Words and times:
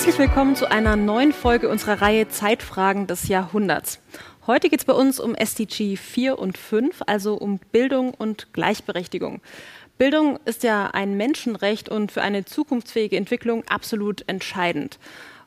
Herzlich 0.00 0.18
willkommen 0.18 0.56
zu 0.56 0.70
einer 0.70 0.96
neuen 0.96 1.30
Folge 1.30 1.68
unserer 1.68 2.00
Reihe 2.00 2.26
Zeitfragen 2.26 3.06
des 3.06 3.28
Jahrhunderts. 3.28 4.00
Heute 4.46 4.70
geht 4.70 4.80
es 4.80 4.86
bei 4.86 4.94
uns 4.94 5.20
um 5.20 5.34
SDG 5.34 5.96
4 5.96 6.38
und 6.38 6.56
5, 6.56 7.02
also 7.06 7.34
um 7.34 7.58
Bildung 7.70 8.14
und 8.14 8.54
Gleichberechtigung. 8.54 9.42
Bildung 9.98 10.38
ist 10.46 10.62
ja 10.62 10.86
ein 10.86 11.18
Menschenrecht 11.18 11.90
und 11.90 12.12
für 12.12 12.22
eine 12.22 12.46
zukunftsfähige 12.46 13.18
Entwicklung 13.18 13.62
absolut 13.68 14.26
entscheidend. 14.26 14.98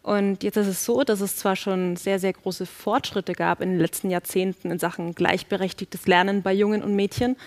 Und 0.04 0.44
jetzt 0.44 0.58
ist 0.58 0.68
es 0.68 0.86
so, 0.86 1.04
dass 1.04 1.22
es 1.22 1.36
zwar 1.36 1.56
schon 1.56 1.96
sehr, 1.96 2.20
sehr 2.20 2.34
große 2.34 2.68
Fortschritte 2.68 3.34
gab 3.34 3.60
in 3.60 3.72
den 3.72 3.80
letzten 3.80 4.12
Jahrzehnten 4.12 4.70
in 4.70 4.78
Sachen 4.78 5.16
gleichberechtigtes 5.16 6.06
Lernen 6.06 6.44
bei 6.44 6.54
Jungen 6.54 6.84
und 6.84 6.96
Mädchen, 6.96 7.38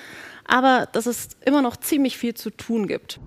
aber 0.45 0.89
dass 0.91 1.07
es 1.07 1.29
immer 1.45 1.63
noch 1.63 1.77
ziemlich 1.77 2.19
viel 2.19 2.35
zu 2.35 2.51
tun 2.51 2.89
gibt. 2.89 3.21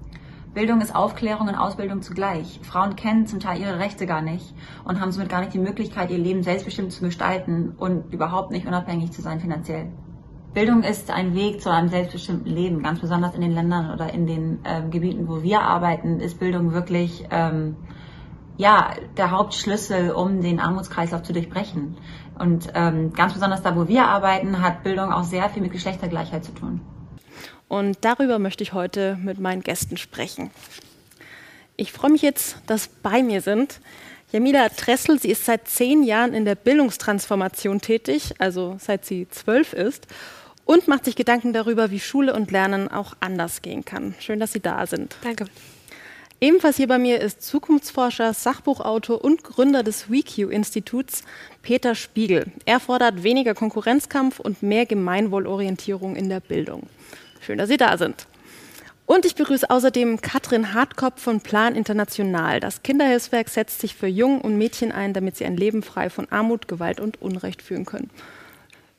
Bildung 0.59 0.81
ist 0.81 0.93
Aufklärung 0.93 1.47
und 1.47 1.55
Ausbildung 1.55 2.01
zugleich. 2.01 2.59
Frauen 2.63 2.97
kennen 2.97 3.25
zum 3.25 3.39
Teil 3.39 3.61
ihre 3.61 3.79
Rechte 3.79 4.05
gar 4.05 4.21
nicht 4.21 4.53
und 4.83 4.99
haben 4.99 5.13
somit 5.13 5.29
gar 5.29 5.39
nicht 5.39 5.53
die 5.53 5.57
Möglichkeit, 5.57 6.11
ihr 6.11 6.17
Leben 6.17 6.43
selbstbestimmt 6.43 6.91
zu 6.91 7.01
gestalten 7.01 7.75
und 7.77 8.11
überhaupt 8.11 8.51
nicht 8.51 8.67
unabhängig 8.67 9.13
zu 9.13 9.21
sein 9.21 9.39
finanziell. 9.39 9.87
Bildung 10.53 10.83
ist 10.83 11.11
ein 11.11 11.33
Weg 11.33 11.61
zu 11.61 11.71
einem 11.71 11.87
selbstbestimmten 11.87 12.51
Leben. 12.51 12.83
Ganz 12.83 12.99
besonders 12.99 13.35
in 13.35 13.39
den 13.39 13.53
Ländern 13.53 13.93
oder 13.93 14.13
in 14.13 14.27
den 14.27 14.59
ähm, 14.65 14.91
Gebieten, 14.91 15.29
wo 15.29 15.43
wir 15.43 15.61
arbeiten, 15.61 16.19
ist 16.19 16.41
Bildung 16.41 16.73
wirklich 16.73 17.23
ähm, 17.31 17.77
ja 18.57 18.89
der 19.15 19.31
Hauptschlüssel, 19.31 20.11
um 20.11 20.41
den 20.41 20.59
Armutskreislauf 20.59 21.23
zu 21.23 21.31
durchbrechen. 21.31 21.95
Und 22.37 22.67
ähm, 22.75 23.13
ganz 23.13 23.31
besonders 23.31 23.61
da, 23.61 23.77
wo 23.77 23.87
wir 23.87 24.07
arbeiten, 24.07 24.61
hat 24.61 24.83
Bildung 24.83 25.13
auch 25.13 25.23
sehr 25.23 25.47
viel 25.47 25.61
mit 25.61 25.71
Geschlechtergleichheit 25.71 26.43
zu 26.43 26.53
tun. 26.53 26.81
Und 27.69 27.99
darüber 28.01 28.39
möchte 28.39 28.63
ich 28.63 28.73
heute 28.73 29.17
mit 29.23 29.39
meinen 29.39 29.61
Gästen 29.61 29.95
sprechen. 29.95 30.51
Ich 31.77 31.93
freue 31.93 32.11
mich 32.11 32.23
jetzt, 32.23 32.57
dass 32.67 32.89
bei 32.89 33.23
mir 33.23 33.41
sind 33.41 33.79
Jamila 34.33 34.67
Tressel. 34.69 35.19
Sie 35.19 35.29
ist 35.29 35.45
seit 35.45 35.67
zehn 35.67 36.03
Jahren 36.03 36.33
in 36.33 36.43
der 36.43 36.55
Bildungstransformation 36.55 37.79
tätig, 37.79 38.33
also 38.39 38.75
seit 38.79 39.05
sie 39.05 39.29
zwölf 39.29 39.73
ist, 39.73 40.07
und 40.65 40.87
macht 40.87 41.05
sich 41.05 41.15
Gedanken 41.15 41.53
darüber, 41.53 41.89
wie 41.89 41.99
Schule 41.99 42.33
und 42.33 42.51
Lernen 42.51 42.89
auch 42.89 43.13
anders 43.21 43.61
gehen 43.61 43.85
kann. 43.85 44.13
Schön, 44.19 44.39
dass 44.39 44.51
Sie 44.51 44.59
da 44.59 44.85
sind. 44.85 45.15
Danke. 45.23 45.45
Ebenfalls 46.41 46.77
hier 46.77 46.87
bei 46.87 46.99
mir 46.99 47.19
ist 47.19 47.41
Zukunftsforscher, 47.41 48.33
Sachbuchautor 48.33 49.23
und 49.23 49.43
Gründer 49.43 49.83
des 49.83 50.09
WeQ-Instituts 50.09 51.23
Peter 51.61 51.95
Spiegel. 51.95 52.47
Er 52.65 52.79
fordert 52.79 53.23
weniger 53.23 53.53
Konkurrenzkampf 53.53 54.39
und 54.39 54.63
mehr 54.63 54.85
Gemeinwohlorientierung 54.85 56.15
in 56.15 56.29
der 56.29 56.39
Bildung. 56.39 56.87
Schön, 57.41 57.57
dass 57.57 57.69
Sie 57.69 57.77
da 57.77 57.97
sind. 57.97 58.27
Und 59.05 59.25
ich 59.25 59.33
begrüße 59.33 59.67
außerdem 59.67 60.21
Katrin 60.21 60.75
Hartkopf 60.75 61.19
von 61.19 61.41
Plan 61.41 61.73
International. 61.73 62.59
Das 62.59 62.83
Kinderhilfswerk 62.83 63.49
setzt 63.49 63.81
sich 63.81 63.95
für 63.95 64.05
Jungen 64.05 64.39
und 64.39 64.55
Mädchen 64.55 64.91
ein, 64.91 65.13
damit 65.13 65.35
sie 65.35 65.45
ein 65.45 65.57
Leben 65.57 65.81
frei 65.81 66.11
von 66.11 66.31
Armut, 66.31 66.67
Gewalt 66.67 66.99
und 66.99 67.19
Unrecht 67.19 67.63
führen 67.63 67.85
können. 67.85 68.11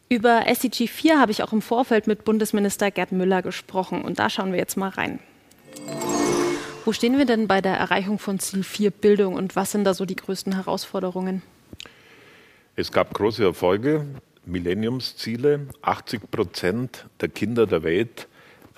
Über 0.09 0.49
SDG 0.49 0.89
4 0.89 1.21
habe 1.21 1.31
ich 1.31 1.45
auch 1.45 1.53
im 1.53 1.63
Vorfeld 1.63 2.09
mit 2.09 2.25
Bundesminister 2.25 2.91
Gerd 2.91 3.13
Müller 3.13 3.43
gesprochen 3.43 4.03
und 4.03 4.19
da 4.19 4.29
schauen 4.29 4.51
wir 4.51 4.59
jetzt 4.59 4.77
mal 4.77 4.89
rein. 4.89 5.21
Wo 6.85 6.93
stehen 6.93 7.17
wir 7.17 7.25
denn 7.25 7.47
bei 7.47 7.61
der 7.61 7.77
Erreichung 7.77 8.19
von 8.19 8.41
Ziel 8.41 8.65
4 8.65 8.91
Bildung 8.91 9.35
und 9.35 9.55
was 9.55 9.71
sind 9.71 9.85
da 9.85 9.95
so 9.95 10.07
die 10.07 10.17
größten 10.17 10.57
Herausforderungen? 10.57 11.43
Es 12.75 12.91
gab 12.91 13.15
große 13.15 13.45
Erfolge. 13.45 14.07
Millenniumsziele. 14.45 15.69
80 15.83 16.31
Prozent 16.33 17.07
der 17.21 17.29
Kinder 17.29 17.69
der 17.69 17.85
Welt 17.85 18.27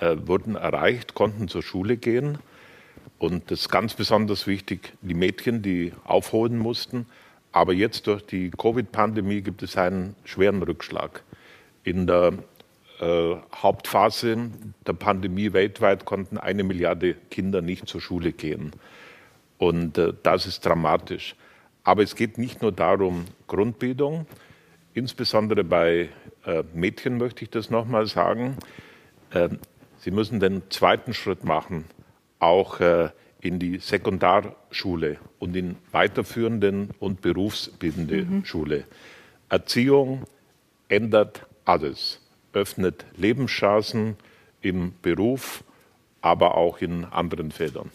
äh, 0.03 0.27
wurden 0.27 0.55
erreicht, 0.55 1.13
konnten 1.13 1.47
zur 1.47 1.63
Schule 1.63 1.97
gehen. 1.97 2.37
Und 3.19 3.49
das 3.51 3.61
ist 3.61 3.69
ganz 3.69 3.93
besonders 3.93 4.47
wichtig, 4.47 4.93
die 5.01 5.13
Mädchen, 5.13 5.61
die 5.61 5.93
aufholen 6.03 6.57
mussten. 6.57 7.05
Aber 7.51 7.73
jetzt 7.73 8.07
durch 8.07 8.25
die 8.25 8.49
Covid-Pandemie 8.49 9.41
gibt 9.41 9.63
es 9.63 9.77
einen 9.77 10.15
schweren 10.25 10.61
Rückschlag. 10.61 11.23
In 11.83 12.07
der 12.07 12.33
äh, 12.99 13.35
Hauptphase 13.55 14.49
der 14.85 14.93
Pandemie 14.93 15.53
weltweit 15.53 16.05
konnten 16.05 16.37
eine 16.37 16.63
Milliarde 16.63 17.15
Kinder 17.29 17.61
nicht 17.61 17.87
zur 17.87 18.01
Schule 18.01 18.33
gehen. 18.33 18.71
Und 19.57 19.97
äh, 19.97 20.13
das 20.23 20.47
ist 20.47 20.65
dramatisch. 20.65 21.35
Aber 21.83 22.03
es 22.03 22.15
geht 22.15 22.37
nicht 22.37 22.61
nur 22.61 22.71
darum, 22.71 23.25
Grundbildung, 23.47 24.25
Insbesondere 24.93 25.63
bei 25.63 26.09
äh, 26.45 26.63
Mädchen 26.73 27.17
möchte 27.17 27.43
ich 27.43 27.49
das 27.49 27.69
nochmal 27.71 28.05
sagen. 28.05 28.57
Sie 30.03 30.11
müssen 30.11 30.41
den 30.41 30.63
zweiten 30.69 31.13
Schritt 31.13 31.45
machen, 31.45 31.85
auch 32.39 32.81
äh, 32.81 33.11
in 33.39 33.57
die 33.57 33.77
Sekundarschule 33.77 35.15
und 35.39 35.55
in 35.55 35.77
weiterführenden 35.93 36.89
und 36.99 37.21
berufsbildende 37.21 38.25
mhm. 38.25 38.43
Schule. 38.43 38.83
Erziehung 39.47 40.23
ändert 40.89 41.47
alles, 41.63 42.19
öffnet 42.51 43.05
Lebenschancen 43.15 44.17
im 44.61 44.93
Beruf, 45.01 45.63
aber 46.19 46.57
auch 46.57 46.81
in 46.81 47.05
anderen 47.05 47.51
Feldern. 47.51 47.89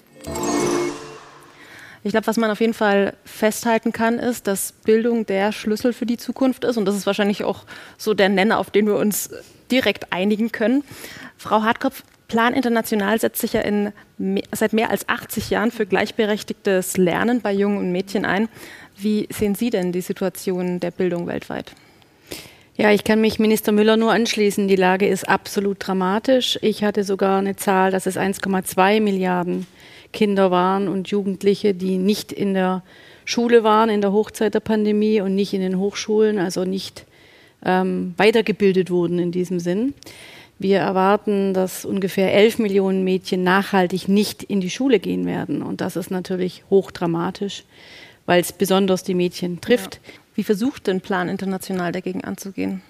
Ich 2.04 2.12
glaube, 2.12 2.26
was 2.26 2.38
man 2.38 2.50
auf 2.50 2.60
jeden 2.60 2.72
Fall 2.72 3.19
festhalten 3.26 3.92
kann, 3.92 4.19
ist, 4.19 4.46
dass 4.46 4.72
Bildung 4.72 5.26
der 5.26 5.52
Schlüssel 5.52 5.92
für 5.92 6.06
die 6.06 6.16
Zukunft 6.16 6.64
ist. 6.64 6.78
Und 6.78 6.86
das 6.86 6.96
ist 6.96 7.04
wahrscheinlich 7.04 7.44
auch 7.44 7.64
so 7.98 8.14
der 8.14 8.30
Nenner, 8.30 8.58
auf 8.60 8.70
den 8.70 8.86
wir 8.86 8.96
uns 8.96 9.30
direkt 9.71 10.12
einigen 10.12 10.53
können. 10.53 10.84
Frau 11.37 11.62
Hartkopf, 11.62 12.03
Plan 12.29 12.53
International 12.53 13.19
setzt 13.19 13.41
sich 13.41 13.55
ja 13.55 13.62
in, 13.62 13.93
seit 14.53 14.73
mehr 14.75 14.91
als 14.91 15.09
80 15.09 15.51
Jahren 15.51 15.71
für 15.71 15.87
gleichberechtigtes 15.87 16.97
Lernen 16.99 17.41
bei 17.41 17.53
Jungen 17.53 17.79
und 17.79 17.93
Mädchen 17.93 18.25
ein. 18.25 18.49
Wie 18.97 19.29
sehen 19.31 19.55
Sie 19.55 19.71
denn 19.71 19.93
die 19.93 20.03
Situation 20.03 20.81
der 20.81 20.91
Bildung 20.91 21.27
weltweit? 21.27 21.73
Ja, 22.77 22.93
ich 22.93 23.03
kann 23.03 23.21
mich 23.21 23.39
Minister 23.39 23.73
Müller 23.73 23.97
nur 23.97 24.12
anschließen. 24.12 24.69
Die 24.69 24.77
Lage 24.77 25.09
ist 25.09 25.29
absolut 25.29 25.79
dramatisch. 25.81 26.59
Ich 26.62 26.85
hatte 26.85 27.03
sogar 27.03 27.39
eine 27.39 27.56
Zahl, 27.56 27.91
dass 27.91 28.06
es 28.06 28.17
1,2 28.17 29.00
Milliarden 29.00 29.67
Kinder 30.12 30.50
waren 30.50 30.87
und 30.87 31.09
Jugendliche, 31.09 31.75
die 31.75 31.99
nicht 31.99 32.31
in 32.31 32.55
der 32.55 32.83
Schule 33.25 33.62
waren 33.62 33.91
in 33.91 34.00
der 34.00 34.12
Hochzeit 34.12 34.55
der 34.55 34.61
Pandemie 34.61 35.21
und 35.21 35.35
nicht 35.35 35.53
in 35.53 35.61
den 35.61 35.79
Hochschulen, 35.79 36.39
also 36.39 36.65
nicht 36.65 37.05
ähm, 37.64 38.14
weitergebildet 38.16 38.91
wurden 38.91 39.19
in 39.19 39.32
diesem 39.32 39.60
Sinn. 39.60 39.94
Wir 40.58 40.78
erwarten, 40.78 41.54
dass 41.54 41.84
ungefähr 41.84 42.34
11 42.34 42.58
Millionen 42.58 43.04
Mädchen 43.04 43.44
nachhaltig 43.44 44.08
nicht 44.08 44.42
in 44.42 44.60
die 44.60 44.70
Schule 44.70 44.98
gehen 44.98 45.24
werden. 45.24 45.62
Und 45.62 45.80
das 45.80 45.94
ist 45.94 46.10
natürlich 46.10 46.64
hochdramatisch, 46.69 47.64
weil 48.26 48.41
es 48.41 48.52
besonders 48.52 49.04
die 49.04 49.14
Mädchen 49.14 49.60
trifft. 49.60 50.00
Ja. 50.04 50.12
Wie 50.34 50.42
versucht 50.42 50.88
denn 50.88 51.00
Plan 51.00 51.28
International 51.28 51.92
dagegen 51.92 52.24
anzugehen? 52.24 52.82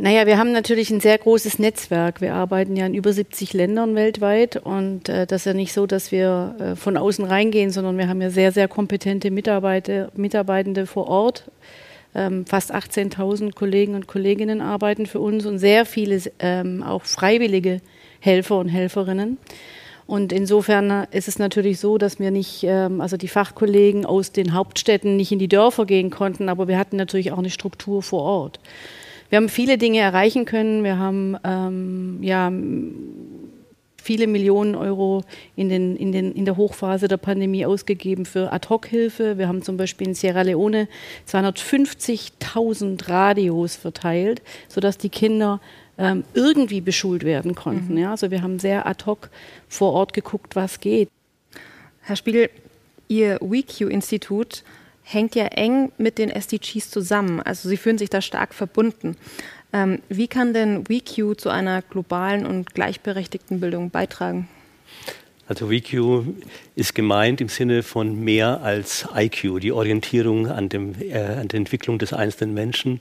Naja, 0.00 0.26
wir 0.26 0.38
haben 0.38 0.52
natürlich 0.52 0.90
ein 0.90 1.00
sehr 1.00 1.18
großes 1.18 1.58
Netzwerk. 1.58 2.20
Wir 2.20 2.34
arbeiten 2.34 2.76
ja 2.76 2.86
in 2.86 2.94
über 2.94 3.12
70 3.12 3.52
Ländern 3.52 3.96
weltweit 3.96 4.56
und 4.56 5.08
äh, 5.08 5.26
das 5.26 5.40
ist 5.40 5.46
ja 5.46 5.54
nicht 5.54 5.72
so, 5.72 5.88
dass 5.88 6.12
wir 6.12 6.54
äh, 6.60 6.76
von 6.76 6.96
außen 6.96 7.24
reingehen, 7.24 7.70
sondern 7.70 7.98
wir 7.98 8.08
haben 8.08 8.22
ja 8.22 8.30
sehr, 8.30 8.52
sehr 8.52 8.68
kompetente 8.68 9.32
Mitarbeiter, 9.32 10.12
Mitarbeitende 10.14 10.86
vor 10.86 11.08
Ort. 11.08 11.50
Ähm, 12.18 12.46
fast 12.46 12.74
18.000 12.74 13.54
Kollegen 13.54 13.94
und 13.94 14.08
Kolleginnen 14.08 14.60
arbeiten 14.60 15.06
für 15.06 15.20
uns 15.20 15.46
und 15.46 15.58
sehr 15.58 15.86
viele 15.86 16.20
ähm, 16.40 16.82
auch 16.82 17.04
freiwillige 17.04 17.80
Helfer 18.18 18.58
und 18.58 18.68
Helferinnen. 18.68 19.38
Und 20.08 20.32
insofern 20.32 21.06
ist 21.12 21.28
es 21.28 21.38
natürlich 21.38 21.78
so, 21.78 21.96
dass 21.96 22.18
wir 22.18 22.32
nicht, 22.32 22.64
ähm, 22.64 23.00
also 23.00 23.16
die 23.16 23.28
Fachkollegen 23.28 24.04
aus 24.04 24.32
den 24.32 24.52
Hauptstädten 24.52 25.16
nicht 25.16 25.30
in 25.30 25.38
die 25.38 25.46
Dörfer 25.46 25.86
gehen 25.86 26.10
konnten, 26.10 26.48
aber 26.48 26.66
wir 26.66 26.76
hatten 26.76 26.96
natürlich 26.96 27.30
auch 27.30 27.38
eine 27.38 27.50
Struktur 27.50 28.02
vor 28.02 28.22
Ort. 28.22 28.58
Wir 29.28 29.36
haben 29.36 29.48
viele 29.48 29.78
Dinge 29.78 29.98
erreichen 29.98 30.44
können. 30.44 30.82
Wir 30.82 30.98
haben 30.98 31.36
ähm, 31.44 32.18
ja, 32.22 32.50
viele 34.08 34.26
Millionen 34.26 34.74
Euro 34.74 35.22
in, 35.54 35.68
den, 35.68 35.94
in, 35.94 36.12
den, 36.12 36.32
in 36.32 36.46
der 36.46 36.56
Hochphase 36.56 37.08
der 37.08 37.18
Pandemie 37.18 37.66
ausgegeben 37.66 38.24
für 38.24 38.50
Ad-Hoc-Hilfe. 38.50 39.36
Wir 39.36 39.48
haben 39.48 39.60
zum 39.60 39.76
Beispiel 39.76 40.06
in 40.08 40.14
Sierra 40.14 40.40
Leone 40.40 40.88
250.000 41.30 43.06
Radios 43.06 43.76
verteilt, 43.76 44.40
sodass 44.66 44.96
die 44.96 45.10
Kinder 45.10 45.60
ähm, 45.98 46.24
irgendwie 46.32 46.80
beschult 46.80 47.22
werden 47.22 47.54
konnten. 47.54 47.92
Mhm. 47.92 47.98
Ja? 47.98 48.10
Also 48.12 48.30
wir 48.30 48.40
haben 48.40 48.58
sehr 48.58 48.86
ad 48.86 49.04
hoc 49.04 49.28
vor 49.68 49.92
Ort 49.92 50.14
geguckt, 50.14 50.56
was 50.56 50.80
geht. 50.80 51.10
Herr 52.00 52.16
Spiegel, 52.16 52.48
Ihr 53.08 53.36
WeQ-Institut 53.42 54.64
hängt 55.02 55.34
ja 55.34 55.44
eng 55.48 55.92
mit 55.98 56.16
den 56.16 56.30
SDGs 56.30 56.90
zusammen. 56.90 57.40
Also 57.40 57.68
sie 57.68 57.76
fühlen 57.76 57.98
sich 57.98 58.08
da 58.08 58.22
stark 58.22 58.54
verbunden. 58.54 59.16
Ähm, 59.72 60.00
wie 60.08 60.28
kann 60.28 60.54
denn 60.54 60.88
WeQ 60.88 61.38
zu 61.38 61.50
einer 61.50 61.82
globalen 61.82 62.46
und 62.46 62.74
gleichberechtigten 62.74 63.60
Bildung 63.60 63.90
beitragen? 63.90 64.48
Also 65.48 65.68
VQ 65.68 66.24
ist 66.76 66.94
gemeint 66.94 67.40
im 67.40 67.48
Sinne 67.48 67.82
von 67.82 68.20
mehr 68.20 68.60
als 68.62 69.08
IQ, 69.16 69.60
die 69.60 69.72
Orientierung 69.72 70.46
an, 70.46 70.68
dem, 70.68 70.94
äh, 71.00 71.14
an 71.18 71.48
der 71.48 71.58
Entwicklung 71.58 71.98
des 71.98 72.12
einzelnen 72.12 72.52
Menschen. 72.52 73.00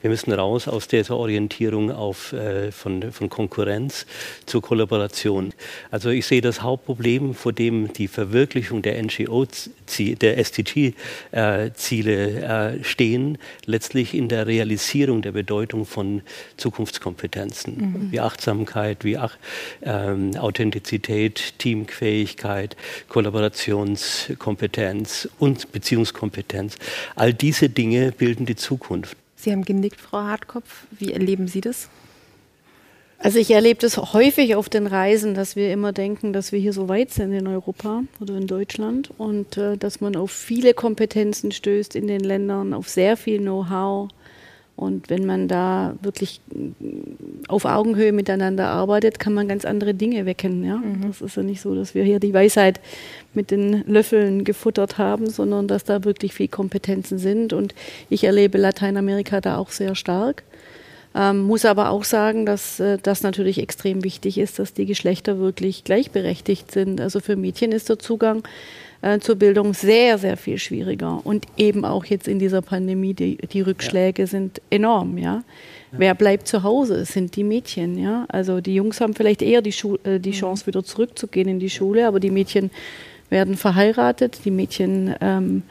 Wir 0.00 0.08
müssen 0.08 0.32
raus 0.32 0.68
aus 0.68 0.86
dieser 0.86 1.16
Orientierung 1.16 1.90
auf, 1.90 2.32
äh, 2.32 2.70
von, 2.70 3.10
von 3.10 3.28
Konkurrenz 3.28 4.06
zur 4.46 4.62
Kollaboration. 4.62 5.52
Also 5.90 6.10
ich 6.10 6.26
sehe 6.26 6.40
das 6.40 6.62
Hauptproblem, 6.62 7.34
vor 7.34 7.52
dem 7.52 7.92
die 7.92 8.06
Verwirklichung 8.06 8.80
der 8.80 9.02
NGO, 9.02 9.44
der 9.98 10.38
SDG-Ziele 10.38 12.12
äh, 12.12 12.76
äh, 12.76 12.84
stehen, 12.84 13.38
letztlich 13.66 14.14
in 14.14 14.28
der 14.28 14.46
Realisierung 14.46 15.22
der 15.22 15.32
Bedeutung 15.32 15.86
von 15.86 16.22
Zukunftskompetenzen, 16.56 17.76
mhm. 17.76 18.12
wie 18.12 18.20
Achtsamkeit, 18.20 19.04
wie 19.04 19.18
Ach 19.18 19.36
ähm, 19.82 20.36
Authentizität, 20.36 21.54
Teamfähigkeit, 21.64 22.76
Kollaborationskompetenz 23.08 25.28
und 25.38 25.72
Beziehungskompetenz. 25.72 26.76
All 27.16 27.32
diese 27.32 27.70
Dinge 27.70 28.12
bilden 28.12 28.44
die 28.44 28.56
Zukunft. 28.56 29.16
Sie 29.34 29.50
haben 29.50 29.64
genickt, 29.64 29.98
Frau 29.98 30.18
Hartkopf. 30.18 30.84
Wie 30.98 31.14
erleben 31.14 31.48
Sie 31.48 31.62
das? 31.62 31.88
Also 33.18 33.38
ich 33.38 33.50
erlebe 33.50 33.80
das 33.80 33.96
häufig 33.96 34.56
auf 34.56 34.68
den 34.68 34.86
Reisen, 34.86 35.34
dass 35.34 35.56
wir 35.56 35.72
immer 35.72 35.92
denken, 35.92 36.34
dass 36.34 36.52
wir 36.52 36.58
hier 36.58 36.74
so 36.74 36.90
weit 36.90 37.10
sind 37.10 37.32
in 37.32 37.46
Europa 37.46 38.02
oder 38.20 38.36
in 38.36 38.46
Deutschland 38.46 39.08
und 39.16 39.56
äh, 39.56 39.78
dass 39.78 40.02
man 40.02 40.16
auf 40.16 40.32
viele 40.32 40.74
Kompetenzen 40.74 41.50
stößt 41.50 41.96
in 41.96 42.08
den 42.08 42.20
Ländern, 42.20 42.74
auf 42.74 42.90
sehr 42.90 43.16
viel 43.16 43.38
Know-how. 43.38 44.10
Und 44.76 45.08
wenn 45.08 45.24
man 45.24 45.46
da 45.46 45.94
wirklich 46.02 46.40
auf 47.46 47.64
Augenhöhe 47.64 48.12
miteinander 48.12 48.68
arbeitet, 48.68 49.20
kann 49.20 49.32
man 49.32 49.46
ganz 49.46 49.64
andere 49.64 49.94
Dinge 49.94 50.26
wecken. 50.26 50.64
Ja? 50.64 50.76
Mhm. 50.78 51.06
Das 51.06 51.20
ist 51.20 51.36
ja 51.36 51.44
nicht 51.44 51.60
so, 51.60 51.74
dass 51.76 51.94
wir 51.94 52.02
hier 52.02 52.18
die 52.18 52.34
Weisheit 52.34 52.80
mit 53.34 53.52
den 53.52 53.84
Löffeln 53.86 54.42
gefuttert 54.42 54.98
haben, 54.98 55.30
sondern 55.30 55.68
dass 55.68 55.84
da 55.84 56.04
wirklich 56.04 56.34
viel 56.34 56.48
Kompetenzen 56.48 57.18
sind. 57.18 57.52
Und 57.52 57.74
ich 58.10 58.24
erlebe 58.24 58.58
Lateinamerika 58.58 59.40
da 59.40 59.58
auch 59.58 59.70
sehr 59.70 59.94
stark. 59.94 60.42
Ähm, 61.16 61.42
muss 61.42 61.64
aber 61.64 61.90
auch 61.90 62.02
sagen, 62.02 62.44
dass 62.44 62.80
äh, 62.80 62.98
das 63.00 63.22
natürlich 63.22 63.58
extrem 63.58 64.02
wichtig 64.02 64.36
ist, 64.36 64.58
dass 64.58 64.74
die 64.74 64.86
Geschlechter 64.86 65.38
wirklich 65.38 65.84
gleichberechtigt 65.84 66.72
sind. 66.72 67.00
Also 67.00 67.20
für 67.20 67.36
Mädchen 67.36 67.70
ist 67.70 67.88
der 67.88 68.00
Zugang 68.00 68.42
äh, 69.04 69.20
zur 69.20 69.36
Bildung 69.36 69.74
sehr, 69.74 70.16
sehr 70.16 70.38
viel 70.38 70.58
schwieriger. 70.58 71.20
Und 71.24 71.44
eben 71.58 71.84
auch 71.84 72.06
jetzt 72.06 72.26
in 72.26 72.38
dieser 72.38 72.62
Pandemie, 72.62 73.12
die, 73.12 73.36
die 73.36 73.60
Rückschläge 73.60 74.22
ja. 74.22 74.26
sind 74.26 74.62
enorm, 74.70 75.18
ja. 75.18 75.34
ja. 75.34 75.44
Wer 75.92 76.14
bleibt 76.14 76.48
zu 76.48 76.62
Hause? 76.62 76.94
Es 76.94 77.12
sind 77.12 77.36
die 77.36 77.44
Mädchen, 77.44 77.98
ja. 77.98 78.24
Also 78.28 78.62
die 78.62 78.74
Jungs 78.74 79.02
haben 79.02 79.14
vielleicht 79.14 79.42
eher 79.42 79.60
die, 79.60 79.72
Schu 79.72 79.96
äh, 80.04 80.18
die 80.18 80.30
mhm. 80.30 80.34
Chance, 80.34 80.66
wieder 80.66 80.82
zurückzugehen 80.82 81.48
in 81.48 81.58
die 81.58 81.68
Schule, 81.68 82.08
aber 82.08 82.18
die 82.18 82.30
Mädchen 82.30 82.70
werden 83.28 83.58
verheiratet, 83.58 84.40
die 84.46 84.50
Mädchen 84.50 85.14
ähm, 85.20 85.64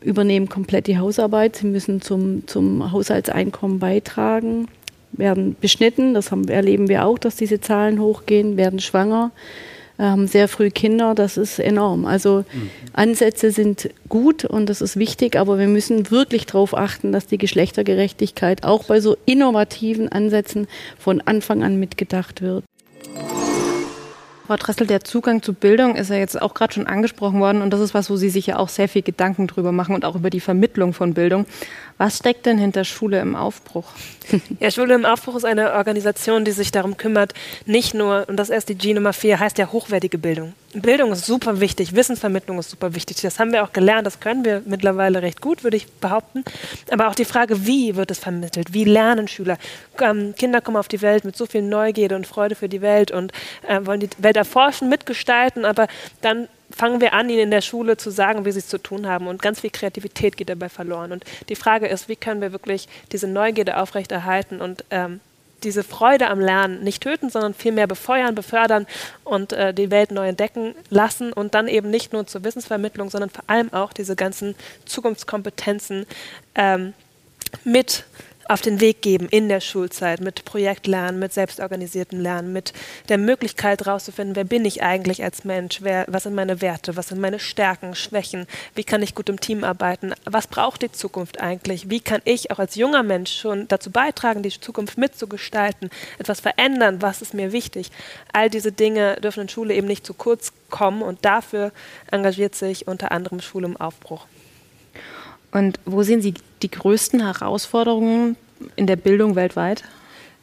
übernehmen 0.00 0.48
komplett 0.48 0.86
die 0.86 0.98
Hausarbeit, 0.98 1.56
sie 1.56 1.66
müssen 1.66 2.02
zum, 2.02 2.46
zum 2.46 2.92
Haushaltseinkommen 2.92 3.80
beitragen, 3.80 4.68
werden 5.10 5.56
beschnitten, 5.60 6.14
das 6.14 6.30
haben, 6.30 6.46
erleben 6.48 6.88
wir 6.88 7.04
auch, 7.04 7.18
dass 7.18 7.34
diese 7.34 7.60
Zahlen 7.60 8.00
hochgehen, 8.00 8.56
werden 8.56 8.78
schwanger 8.78 9.32
haben 9.98 10.26
sehr 10.26 10.48
früh 10.48 10.70
Kinder, 10.70 11.14
das 11.14 11.36
ist 11.36 11.58
enorm. 11.58 12.04
Also 12.04 12.44
mhm. 12.52 12.70
Ansätze 12.92 13.50
sind 13.50 13.90
gut 14.08 14.44
und 14.44 14.68
das 14.68 14.80
ist 14.80 14.96
wichtig, 14.96 15.36
aber 15.36 15.58
wir 15.58 15.68
müssen 15.68 16.10
wirklich 16.10 16.46
darauf 16.46 16.76
achten, 16.76 17.12
dass 17.12 17.26
die 17.26 17.38
Geschlechtergerechtigkeit 17.38 18.64
auch 18.64 18.84
bei 18.84 19.00
so 19.00 19.16
innovativen 19.26 20.10
Ansätzen 20.10 20.66
von 20.98 21.20
Anfang 21.20 21.62
an 21.62 21.78
mitgedacht 21.78 22.42
wird. 22.42 22.64
Frau 24.46 24.56
Dressel, 24.56 24.86
der 24.86 25.02
Zugang 25.02 25.42
zu 25.42 25.54
Bildung 25.54 25.96
ist 25.96 26.10
ja 26.10 26.16
jetzt 26.16 26.40
auch 26.40 26.52
gerade 26.52 26.74
schon 26.74 26.86
angesprochen 26.86 27.40
worden 27.40 27.62
und 27.62 27.70
das 27.70 27.80
ist 27.80 27.94
was, 27.94 28.10
wo 28.10 28.16
Sie 28.16 28.28
sich 28.28 28.46
ja 28.46 28.58
auch 28.58 28.68
sehr 28.68 28.90
viel 28.90 29.00
Gedanken 29.00 29.46
drüber 29.46 29.72
machen 29.72 29.94
und 29.94 30.04
auch 30.04 30.16
über 30.16 30.28
die 30.28 30.40
Vermittlung 30.40 30.92
von 30.92 31.14
Bildung. 31.14 31.46
Was 32.04 32.18
steckt 32.18 32.44
denn 32.44 32.58
hinter 32.58 32.84
Schule 32.84 33.18
im 33.18 33.34
Aufbruch? 33.34 33.86
Ja, 34.60 34.70
Schule 34.70 34.94
im 34.94 35.04
Aufbruch 35.04 35.36
ist 35.36 35.44
eine 35.44 35.74
Organisation, 35.74 36.44
die 36.44 36.52
sich 36.52 36.70
darum 36.70 36.96
kümmert, 36.96 37.34
nicht 37.66 37.92
nur, 37.92 38.26
und 38.26 38.36
das 38.36 38.48
SDG 38.48 38.94
Nummer 38.94 39.12
4 39.12 39.38
heißt 39.38 39.58
ja 39.58 39.70
hochwertige 39.70 40.16
Bildung. 40.16 40.54
Bildung 40.72 41.12
ist 41.12 41.26
super 41.26 41.60
wichtig, 41.60 41.94
Wissensvermittlung 41.94 42.58
ist 42.58 42.70
super 42.70 42.94
wichtig. 42.94 43.20
Das 43.20 43.38
haben 43.38 43.52
wir 43.52 43.62
auch 43.62 43.72
gelernt, 43.72 44.06
das 44.06 44.20
können 44.20 44.44
wir 44.44 44.62
mittlerweile 44.64 45.20
recht 45.22 45.42
gut, 45.42 45.62
würde 45.62 45.76
ich 45.76 45.90
behaupten. 45.92 46.42
Aber 46.90 47.08
auch 47.08 47.14
die 47.14 47.26
Frage, 47.26 47.66
wie 47.66 47.96
wird 47.96 48.10
es 48.10 48.18
vermittelt? 48.18 48.72
Wie 48.72 48.84
lernen 48.84 49.28
Schüler? 49.28 49.58
Ähm, 50.00 50.34
Kinder 50.36 50.60
kommen 50.62 50.78
auf 50.78 50.88
die 50.88 51.02
Welt 51.02 51.24
mit 51.24 51.36
so 51.36 51.46
viel 51.46 51.62
Neugierde 51.62 52.16
und 52.16 52.26
Freude 52.26 52.54
für 52.54 52.68
die 52.68 52.80
Welt 52.80 53.10
und 53.12 53.32
äh, 53.68 53.84
wollen 53.84 54.00
die 54.00 54.10
Welt 54.18 54.36
erforschen, 54.36 54.88
mitgestalten, 54.88 55.64
aber 55.64 55.86
dann 56.22 56.48
fangen 56.74 57.00
wir 57.00 57.12
an, 57.12 57.30
ihnen 57.30 57.40
in 57.40 57.50
der 57.50 57.60
Schule 57.60 57.96
zu 57.96 58.10
sagen, 58.10 58.44
wie 58.44 58.52
sie 58.52 58.58
es 58.58 58.68
zu 58.68 58.78
tun 58.78 59.06
haben. 59.06 59.26
Und 59.26 59.42
ganz 59.42 59.60
viel 59.60 59.70
Kreativität 59.70 60.36
geht 60.36 60.48
dabei 60.48 60.68
verloren. 60.68 61.12
Und 61.12 61.24
die 61.48 61.56
Frage 61.56 61.86
ist, 61.86 62.08
wie 62.08 62.16
können 62.16 62.40
wir 62.40 62.52
wirklich 62.52 62.88
diese 63.12 63.28
Neugierde 63.28 63.76
aufrechterhalten 63.76 64.60
und 64.60 64.84
ähm, 64.90 65.20
diese 65.64 65.82
Freude 65.82 66.28
am 66.28 66.40
Lernen 66.40 66.84
nicht 66.84 67.02
töten, 67.02 67.30
sondern 67.30 67.54
vielmehr 67.54 67.86
befeuern, 67.86 68.34
befördern 68.34 68.86
und 69.24 69.52
äh, 69.52 69.72
die 69.72 69.90
Welt 69.90 70.10
neu 70.10 70.28
entdecken 70.28 70.74
lassen 70.90 71.32
und 71.32 71.54
dann 71.54 71.68
eben 71.68 71.90
nicht 71.90 72.12
nur 72.12 72.26
zur 72.26 72.44
Wissensvermittlung, 72.44 73.08
sondern 73.10 73.30
vor 73.30 73.44
allem 73.46 73.72
auch 73.72 73.92
diese 73.92 74.14
ganzen 74.14 74.54
Zukunftskompetenzen 74.84 76.06
ähm, 76.54 76.92
mit 77.64 78.04
auf 78.48 78.60
den 78.60 78.80
Weg 78.80 79.02
geben 79.02 79.28
in 79.28 79.48
der 79.48 79.60
Schulzeit 79.60 80.20
mit 80.20 80.44
Projektlernen, 80.44 81.18
mit 81.18 81.32
selbstorganisiertem 81.32 82.20
Lernen, 82.20 82.52
mit 82.52 82.72
der 83.08 83.18
Möglichkeit 83.18 83.84
herauszufinden, 83.84 84.36
wer 84.36 84.44
bin 84.44 84.64
ich 84.64 84.82
eigentlich 84.82 85.22
als 85.22 85.44
Mensch, 85.44 85.78
wer, 85.80 86.04
was 86.08 86.24
sind 86.24 86.34
meine 86.34 86.60
Werte, 86.60 86.96
was 86.96 87.08
sind 87.08 87.20
meine 87.20 87.38
Stärken, 87.38 87.94
Schwächen, 87.94 88.46
wie 88.74 88.84
kann 88.84 89.02
ich 89.02 89.14
gut 89.14 89.28
im 89.28 89.40
Team 89.40 89.64
arbeiten, 89.64 90.12
was 90.24 90.46
braucht 90.46 90.82
die 90.82 90.92
Zukunft 90.92 91.40
eigentlich, 91.40 91.90
wie 91.90 92.00
kann 92.00 92.20
ich 92.24 92.50
auch 92.50 92.58
als 92.58 92.74
junger 92.74 93.02
Mensch 93.02 93.32
schon 93.32 93.66
dazu 93.68 93.90
beitragen, 93.90 94.42
die 94.42 94.50
Zukunft 94.50 94.98
mitzugestalten, 94.98 95.90
etwas 96.18 96.40
verändern, 96.40 97.00
was 97.00 97.22
ist 97.22 97.34
mir 97.34 97.52
wichtig. 97.52 97.90
All 98.32 98.50
diese 98.50 98.72
Dinge 98.72 99.16
dürfen 99.22 99.42
in 99.42 99.48
Schule 99.48 99.74
eben 99.74 99.86
nicht 99.86 100.06
zu 100.06 100.14
kurz 100.14 100.52
kommen 100.70 101.02
und 101.02 101.24
dafür 101.24 101.72
engagiert 102.10 102.54
sich 102.54 102.86
unter 102.86 103.12
anderem 103.12 103.40
Schule 103.40 103.66
im 103.66 103.76
Aufbruch. 103.76 104.26
Und 105.54 105.78
wo 105.84 106.02
sehen 106.02 106.20
Sie 106.20 106.34
die 106.64 106.70
größten 106.70 107.20
Herausforderungen 107.20 108.36
in 108.74 108.86
der 108.86 108.96
Bildung 108.96 109.36
weltweit? 109.36 109.84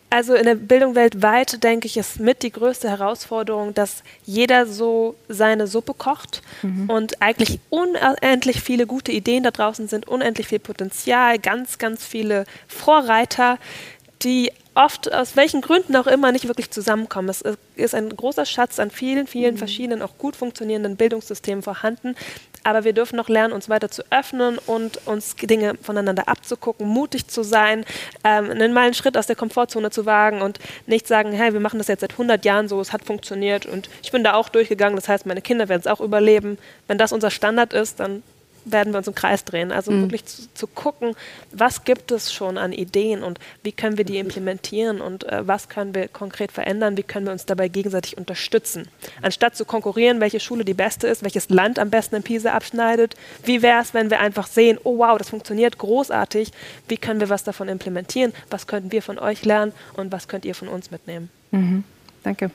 Also 0.09 0.35
in 0.35 0.43
der 0.43 0.55
Bildung 0.55 0.93
weltweit, 0.93 1.63
denke 1.63 1.87
ich, 1.87 1.95
ist 1.95 2.19
mit 2.19 2.43
die 2.43 2.51
größte 2.51 2.89
Herausforderung, 2.89 3.73
dass 3.73 4.03
jeder 4.25 4.65
so 4.65 5.15
seine 5.29 5.67
Suppe 5.67 5.93
kocht 5.93 6.41
mhm. 6.61 6.89
und 6.89 7.21
eigentlich 7.21 7.61
unendlich 7.69 8.61
viele 8.61 8.87
gute 8.87 9.13
Ideen 9.13 9.43
da 9.43 9.51
draußen 9.51 9.87
sind, 9.87 10.09
unendlich 10.09 10.47
viel 10.47 10.59
Potenzial, 10.59 11.39
ganz, 11.39 11.77
ganz 11.77 12.05
viele 12.05 12.43
Vorreiter, 12.67 13.57
die 14.21 14.51
oft 14.73 15.11
aus 15.11 15.35
welchen 15.35 15.61
Gründen 15.61 15.95
auch 15.95 16.07
immer 16.07 16.31
nicht 16.31 16.47
wirklich 16.47 16.71
zusammenkommen. 16.71 17.29
Es 17.29 17.43
ist 17.75 17.95
ein 17.95 18.15
großer 18.15 18.45
Schatz 18.45 18.79
an 18.79 18.89
vielen, 18.89 19.27
vielen 19.27 19.55
mhm. 19.55 19.59
verschiedenen, 19.59 20.01
auch 20.01 20.17
gut 20.17 20.35
funktionierenden 20.35 20.95
Bildungssystemen 20.95 21.61
vorhanden. 21.61 22.15
Aber 22.63 22.83
wir 22.83 22.93
dürfen 22.93 23.15
noch 23.15 23.27
lernen, 23.27 23.53
uns 23.53 23.69
weiter 23.69 23.89
zu 23.89 24.03
öffnen 24.11 24.59
und 24.59 25.05
uns 25.07 25.35
Dinge 25.35 25.75
voneinander 25.81 26.27
abzugucken, 26.27 26.87
mutig 26.87 27.27
zu 27.27 27.43
sein, 27.43 27.85
ähm, 28.23 28.47
mal 28.73 28.85
einen 28.85 28.93
Schritt 28.93 29.17
aus 29.17 29.25
der 29.27 29.35
Komfortzone 29.35 29.89
zu 29.89 30.05
wagen 30.05 30.41
und 30.41 30.59
nicht 30.85 31.07
sagen, 31.07 31.31
hey, 31.31 31.53
wir 31.53 31.59
machen 31.59 31.79
das 31.79 31.87
jetzt 31.87 32.01
seit 32.01 32.11
100 32.11 32.45
Jahren 32.45 32.67
so, 32.67 32.79
es 32.79 32.93
hat 32.93 33.03
funktioniert 33.03 33.65
und 33.65 33.89
ich 34.03 34.11
bin 34.11 34.23
da 34.23 34.35
auch 34.35 34.49
durchgegangen, 34.49 34.95
das 34.95 35.09
heißt, 35.09 35.25
meine 35.25 35.41
Kinder 35.41 35.69
werden 35.69 35.81
es 35.81 35.87
auch 35.87 36.01
überleben. 36.01 36.59
Wenn 36.87 36.99
das 36.99 37.11
unser 37.11 37.31
Standard 37.31 37.73
ist, 37.73 37.99
dann 37.99 38.21
werden 38.65 38.93
wir 38.93 38.97
uns 38.97 39.07
im 39.07 39.15
Kreis 39.15 39.43
drehen. 39.45 39.71
Also 39.71 39.91
mhm. 39.91 40.03
wirklich 40.03 40.25
zu, 40.25 40.53
zu, 40.53 40.67
gucken, 40.67 41.15
was 41.51 41.83
gibt 41.83 42.11
es 42.11 42.33
schon 42.33 42.57
an 42.57 42.73
Ideen 42.73 43.23
und 43.23 43.39
wie 43.63 43.71
können 43.71 43.97
wir 43.97 44.05
die 44.05 44.17
implementieren 44.17 45.01
und 45.01 45.23
äh, 45.23 45.47
was 45.47 45.69
können 45.69 45.95
wir 45.95 46.07
konkret 46.07 46.51
verändern, 46.51 46.97
wie 46.97 47.03
können 47.03 47.25
wir 47.25 47.33
uns 47.33 47.45
dabei 47.45 47.67
gegenseitig 47.67 48.17
unterstützen. 48.17 48.87
Anstatt 49.21 49.55
zu 49.55 49.65
konkurrieren, 49.65 50.19
welche 50.19 50.39
Schule 50.39 50.65
die 50.65 50.73
beste 50.73 51.07
ist, 51.07 51.23
welches 51.23 51.49
Land 51.49 51.79
am 51.79 51.89
besten 51.89 52.15
in 52.15 52.23
Pisa 52.23 52.53
abschneidet, 52.53 53.15
wie 53.43 53.61
wäre 53.61 53.81
es, 53.81 53.93
wenn 53.93 54.09
wir 54.09 54.19
einfach 54.19 54.47
sehen, 54.47 54.77
oh 54.83 54.97
wow, 54.99 55.17
das 55.17 55.29
funktioniert 55.29 55.77
großartig, 55.77 56.51
wie 56.87 56.97
können 56.97 57.19
wir 57.19 57.29
was 57.29 57.43
davon 57.43 57.67
implementieren, 57.67 58.33
was 58.49 58.67
könnten 58.67 58.91
wir 58.91 59.01
von 59.01 59.19
euch 59.19 59.45
lernen 59.45 59.73
und 59.95 60.11
was 60.11 60.27
könnt 60.27 60.45
ihr 60.45 60.55
von 60.55 60.67
uns 60.67 60.91
mitnehmen. 60.91 61.29
Mhm. 61.51 61.83
Danke. 62.23 62.51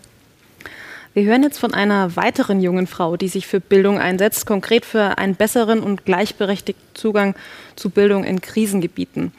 Wir 1.16 1.24
hören 1.24 1.42
jetzt 1.42 1.56
von 1.56 1.72
einer 1.72 2.14
weiteren 2.14 2.60
jungen 2.60 2.86
Frau, 2.86 3.16
die 3.16 3.28
sich 3.28 3.46
für 3.46 3.58
Bildung 3.58 3.98
einsetzt, 3.98 4.44
konkret 4.44 4.84
für 4.84 5.16
einen 5.16 5.34
besseren 5.34 5.80
und 5.80 6.04
gleichberechtigten 6.04 6.84
Zugang 6.92 7.34
zu 7.74 7.88
Bildung 7.88 8.22
in 8.22 8.42
Krisengebieten. 8.42 9.32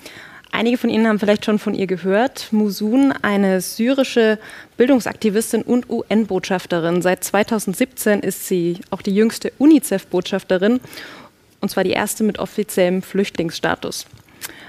Einige 0.51 0.79
von 0.79 0.89
Ihnen 0.89 1.05
haben 1.05 1.19
vielleicht 1.19 1.45
schon 1.45 1.59
von 1.59 1.75
ihr 1.75 1.85
gehört. 1.85 2.51
Musun, 2.51 3.13
eine 3.21 3.61
syrische 3.61 4.39
Bildungsaktivistin 4.77 5.61
und 5.61 5.87
UN-Botschafterin. 5.87 7.03
Seit 7.03 7.23
2017 7.23 8.21
ist 8.21 8.47
sie 8.47 8.79
auch 8.89 9.03
die 9.03 9.13
jüngste 9.13 9.53
UNICEF-Botschafterin 9.59 10.79
und 11.61 11.69
zwar 11.69 11.83
die 11.83 11.91
erste 11.91 12.23
mit 12.23 12.39
offiziellem 12.39 13.03
Flüchtlingsstatus. 13.03 14.07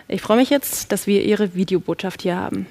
Ich 0.09 0.21
freue 0.21 0.37
mich 0.37 0.50
jetzt, 0.50 0.93
dass 0.93 1.07
wir 1.07 1.23
ihre 1.23 1.55
Videobotschaft 1.55 2.21
hier 2.21 2.37
haben. 2.37 2.67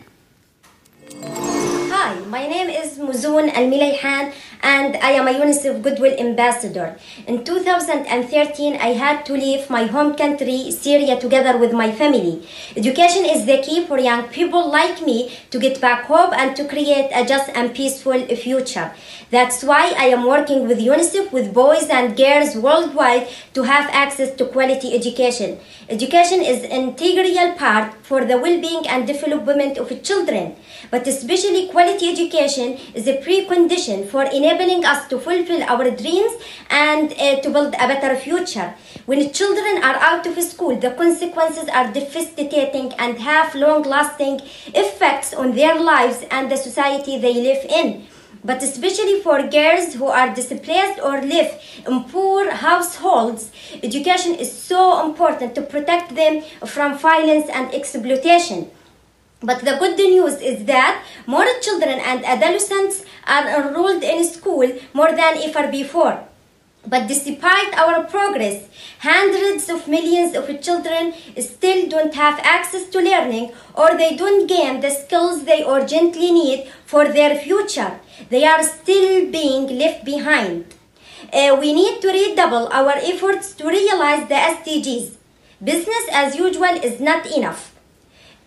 My 2.07 2.47
name 2.47 2.69
is 2.69 2.97
Muzun 2.97 3.51
Al 3.51 3.65
Milayhan 3.67 4.31
and 4.63 4.95
I 4.97 5.11
am 5.11 5.27
a 5.27 5.33
UNICEF 5.33 5.81
Goodwill 5.83 6.17
Ambassador. 6.17 6.97
In 7.27 7.43
2013, 7.43 8.75
I 8.75 8.93
had 8.93 9.25
to 9.25 9.33
leave 9.33 9.69
my 9.69 9.87
home 9.87 10.15
country, 10.15 10.71
Syria, 10.71 11.19
together 11.19 11.57
with 11.57 11.73
my 11.73 11.91
family. 11.91 12.47
Education 12.77 13.25
is 13.25 13.45
the 13.45 13.57
key 13.61 13.85
for 13.85 13.99
young 13.99 14.29
people 14.29 14.71
like 14.71 15.01
me 15.05 15.37
to 15.51 15.59
get 15.59 15.81
back 15.81 16.05
home 16.05 16.31
and 16.33 16.55
to 16.55 16.65
create 16.65 17.11
a 17.13 17.25
just 17.25 17.49
and 17.49 17.75
peaceful 17.75 18.25
future. 18.37 18.93
That's 19.29 19.61
why 19.61 19.93
I 19.97 20.05
am 20.05 20.25
working 20.25 20.65
with 20.65 20.79
UNICEF 20.79 21.33
with 21.33 21.53
boys 21.53 21.89
and 21.89 22.15
girls 22.15 22.55
worldwide 22.55 23.27
to 23.53 23.63
have 23.63 23.89
access 23.91 24.33
to 24.35 24.45
quality 24.45 24.95
education. 24.95 25.59
Education 25.89 26.41
is 26.41 26.63
an 26.63 26.95
integral 26.95 27.53
part 27.55 27.93
for 28.03 28.23
the 28.23 28.37
well-being 28.37 28.87
and 28.87 29.05
development 29.05 29.77
of 29.77 29.91
children, 30.03 30.55
but 30.91 31.08
especially 31.08 31.67
quality 31.67 32.10
education 32.10 32.77
is 32.94 33.08
a 33.08 33.17
precondition 33.17 34.08
for 34.08 34.24
enabling 34.24 34.86
us 34.86 35.08
to 35.08 35.20
fulfill 35.20 35.63
our 35.63 35.89
dreams 35.91 36.34
and 36.70 37.13
uh, 37.13 37.39
to 37.41 37.50
build 37.50 37.74
a 37.75 37.88
better 37.88 38.15
future. 38.15 38.74
When 39.06 39.32
children 39.32 39.84
are 39.84 39.96
out 39.96 40.25
of 40.27 40.41
school, 40.44 40.75
the 40.75 40.91
consequences 40.91 41.70
are 41.70 41.91
devastating 41.91 42.94
and 42.94 43.17
have 43.20 43.56
long-lasting 43.56 44.41
effects 44.74 45.34
on 45.34 45.56
their 45.56 45.79
lives 45.79 46.25
and 46.32 46.51
the 46.51 46.58
society 46.58 47.17
they 47.17 47.34
live 47.34 47.65
in 47.65 48.08
but 48.44 48.63
especially 48.63 49.20
for 49.22 49.46
girls 49.48 49.94
who 49.96 50.06
are 50.06 50.34
displaced 50.34 51.00
or 51.03 51.22
live 51.22 51.51
in 51.86 52.03
poor 52.06 52.50
households, 52.51 53.51
education 53.84 54.36
is 54.36 54.51
so 54.51 55.06
important 55.06 55.53
to 55.56 55.62
protect 55.62 56.15
them 56.15 56.41
from 56.65 56.98
violence 56.98 57.50
and 57.50 57.74
exploitation. 57.74 58.72
But 59.39 59.60
the 59.60 59.77
good 59.77 59.98
news 59.98 60.41
is 60.41 60.65
that 60.65 61.03
more 61.27 61.46
children 61.62 62.00
and 62.00 62.25
adolescents 62.25 63.06
are 63.27 63.48
enrolled 63.48 64.03
in 64.03 64.24
school 64.24 64.67
more 64.94 65.12
than 65.12 65.38
ever 65.38 65.70
before. 65.72 66.24
But 66.88 67.08
despite 67.08 67.77
our 67.77 68.06
progress, 68.06 68.63
hundreds 69.00 69.70
of 69.70 69.88
millions 69.88 70.36
of 70.36 70.48
children 70.62 71.13
still 71.38 71.88
don't 71.89 72.15
have 72.15 72.39
access 72.39 72.88
to 72.89 73.00
learning 73.00 73.51
or 73.75 73.96
they 73.96 74.15
don't 74.15 74.48
gain 74.48 74.79
the 74.79 74.89
skills 74.89 75.44
they 75.44 75.63
urgently 75.65 76.32
need 76.32 76.67
for 76.86 77.10
their 77.10 77.36
future. 77.36 78.00
They 78.29 78.46
are 78.46 78.63
still 78.63 79.29
being 79.29 79.77
left 79.77 80.06
behind. 80.06 80.74
Uh, 81.34 81.58
we 81.60 81.74
need 81.74 82.01
to 82.01 82.08
redouble 82.08 82.70
our 82.72 82.94
efforts 82.96 83.53
to 83.56 83.67
realize 83.67 84.27
the 84.29 84.36
SDGs. 84.36 85.15
Business 85.62 86.06
as 86.12 86.36
usual 86.36 86.75
is 86.82 87.01
not 87.01 87.25
enough. 87.25 87.76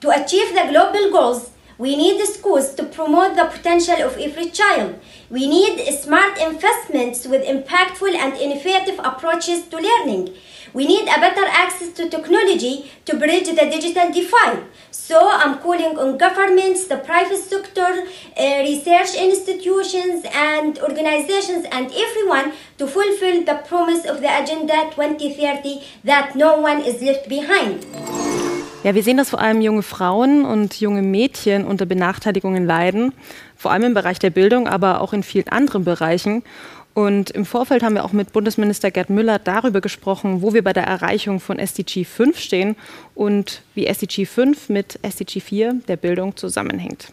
To 0.00 0.08
achieve 0.08 0.54
the 0.54 0.66
global 0.70 1.12
goals, 1.12 1.50
we 1.76 1.94
need 1.94 2.24
schools 2.24 2.74
to 2.76 2.84
promote 2.84 3.36
the 3.36 3.44
potential 3.44 3.96
of 4.02 4.16
every 4.16 4.48
child. 4.48 4.98
We 5.28 5.46
need 5.46 5.78
smart 5.92 6.40
investments 6.40 7.26
with 7.26 7.44
impactful 7.44 8.14
and 8.14 8.32
innovative 8.34 8.98
approaches 9.04 9.68
to 9.68 9.76
learning. 9.76 10.34
We 10.72 10.86
need 10.86 11.02
a 11.02 11.20
better 11.20 11.44
access 11.44 11.92
to 11.94 12.08
technology 12.08 12.90
to 13.04 13.16
bridge 13.18 13.48
the 13.48 13.68
digital 13.68 14.10
divide. 14.10 14.64
So 14.90 15.28
I'm 15.30 15.58
calling 15.58 15.98
on 15.98 16.16
governments, 16.16 16.86
the 16.86 16.96
private 16.96 17.42
sector, 17.42 18.06
uh, 18.38 18.58
research 18.60 19.14
institutions 19.14 20.24
and 20.32 20.78
organizations 20.78 21.66
and 21.70 21.92
everyone 21.92 22.54
to 22.78 22.86
fulfill 22.86 23.44
the 23.44 23.62
promise 23.66 24.06
of 24.06 24.22
the 24.22 24.42
Agenda 24.42 24.90
2030 24.94 25.82
that 26.04 26.36
no 26.36 26.58
one 26.58 26.80
is 26.80 27.02
left 27.02 27.28
behind. 27.28 28.29
Ja, 28.82 28.94
wir 28.94 29.02
sehen, 29.02 29.18
dass 29.18 29.28
vor 29.28 29.40
allem 29.40 29.60
junge 29.60 29.82
Frauen 29.82 30.46
und 30.46 30.80
junge 30.80 31.02
Mädchen 31.02 31.66
unter 31.66 31.84
Benachteiligungen 31.84 32.64
leiden, 32.64 33.12
vor 33.54 33.72
allem 33.72 33.82
im 33.82 33.94
Bereich 33.94 34.18
der 34.18 34.30
Bildung, 34.30 34.66
aber 34.66 35.02
auch 35.02 35.12
in 35.12 35.22
vielen 35.22 35.48
anderen 35.48 35.84
Bereichen. 35.84 36.42
Und 36.94 37.30
im 37.30 37.44
Vorfeld 37.44 37.82
haben 37.82 37.94
wir 37.94 38.04
auch 38.06 38.12
mit 38.12 38.32
Bundesminister 38.32 38.90
Gerd 38.90 39.10
Müller 39.10 39.38
darüber 39.38 39.82
gesprochen, 39.82 40.40
wo 40.40 40.54
wir 40.54 40.64
bei 40.64 40.72
der 40.72 40.84
Erreichung 40.84 41.40
von 41.40 41.58
SDG 41.58 42.04
5 42.04 42.38
stehen 42.38 42.74
und 43.14 43.60
wie 43.74 43.84
SDG 43.84 44.24
5 44.24 44.70
mit 44.70 44.98
SDG 45.02 45.40
4 45.40 45.74
der 45.86 45.96
Bildung 45.96 46.36
zusammenhängt. 46.36 47.12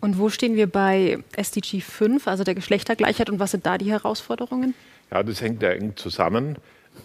Und 0.00 0.18
wo 0.18 0.28
stehen 0.28 0.56
wir 0.56 0.66
bei 0.66 1.18
SDG 1.36 1.80
5, 1.80 2.26
also 2.26 2.42
der 2.42 2.56
Geschlechtergleichheit, 2.56 3.30
und 3.30 3.38
was 3.38 3.52
sind 3.52 3.64
da 3.64 3.78
die 3.78 3.92
Herausforderungen? 3.92 4.74
Ja, 5.12 5.22
das 5.22 5.40
hängt 5.40 5.62
ja 5.62 5.70
eng 5.70 5.92
zusammen 5.94 6.56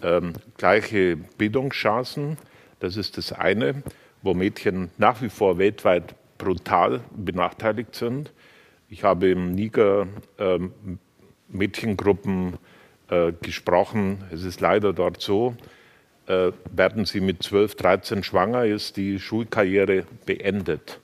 ähm, 0.02 0.34
gleiche 0.56 1.16
Bildungschancen. 1.16 2.36
Das 2.80 2.96
ist 2.96 3.16
das 3.16 3.32
eine, 3.32 3.82
wo 4.22 4.34
Mädchen 4.34 4.90
nach 4.98 5.22
wie 5.22 5.28
vor 5.28 5.58
weltweit 5.58 6.14
brutal 6.38 7.00
benachteiligt 7.16 7.94
sind. 7.94 8.32
Ich 8.88 9.04
habe 9.04 9.28
im 9.30 9.54
Niger 9.54 10.06
ähm, 10.38 10.72
Mädchengruppen 11.48 12.58
äh, 13.08 13.32
gesprochen. 13.40 14.24
Es 14.30 14.44
ist 14.44 14.60
leider 14.60 14.92
dort 14.92 15.20
so, 15.20 15.56
äh, 16.26 16.52
werden 16.72 17.04
sie 17.04 17.20
mit 17.20 17.42
12, 17.42 17.76
13 17.76 18.22
schwanger, 18.22 18.64
ist 18.64 18.96
die 18.96 19.18
Schulkarriere 19.18 20.04
beendet. 20.26 21.00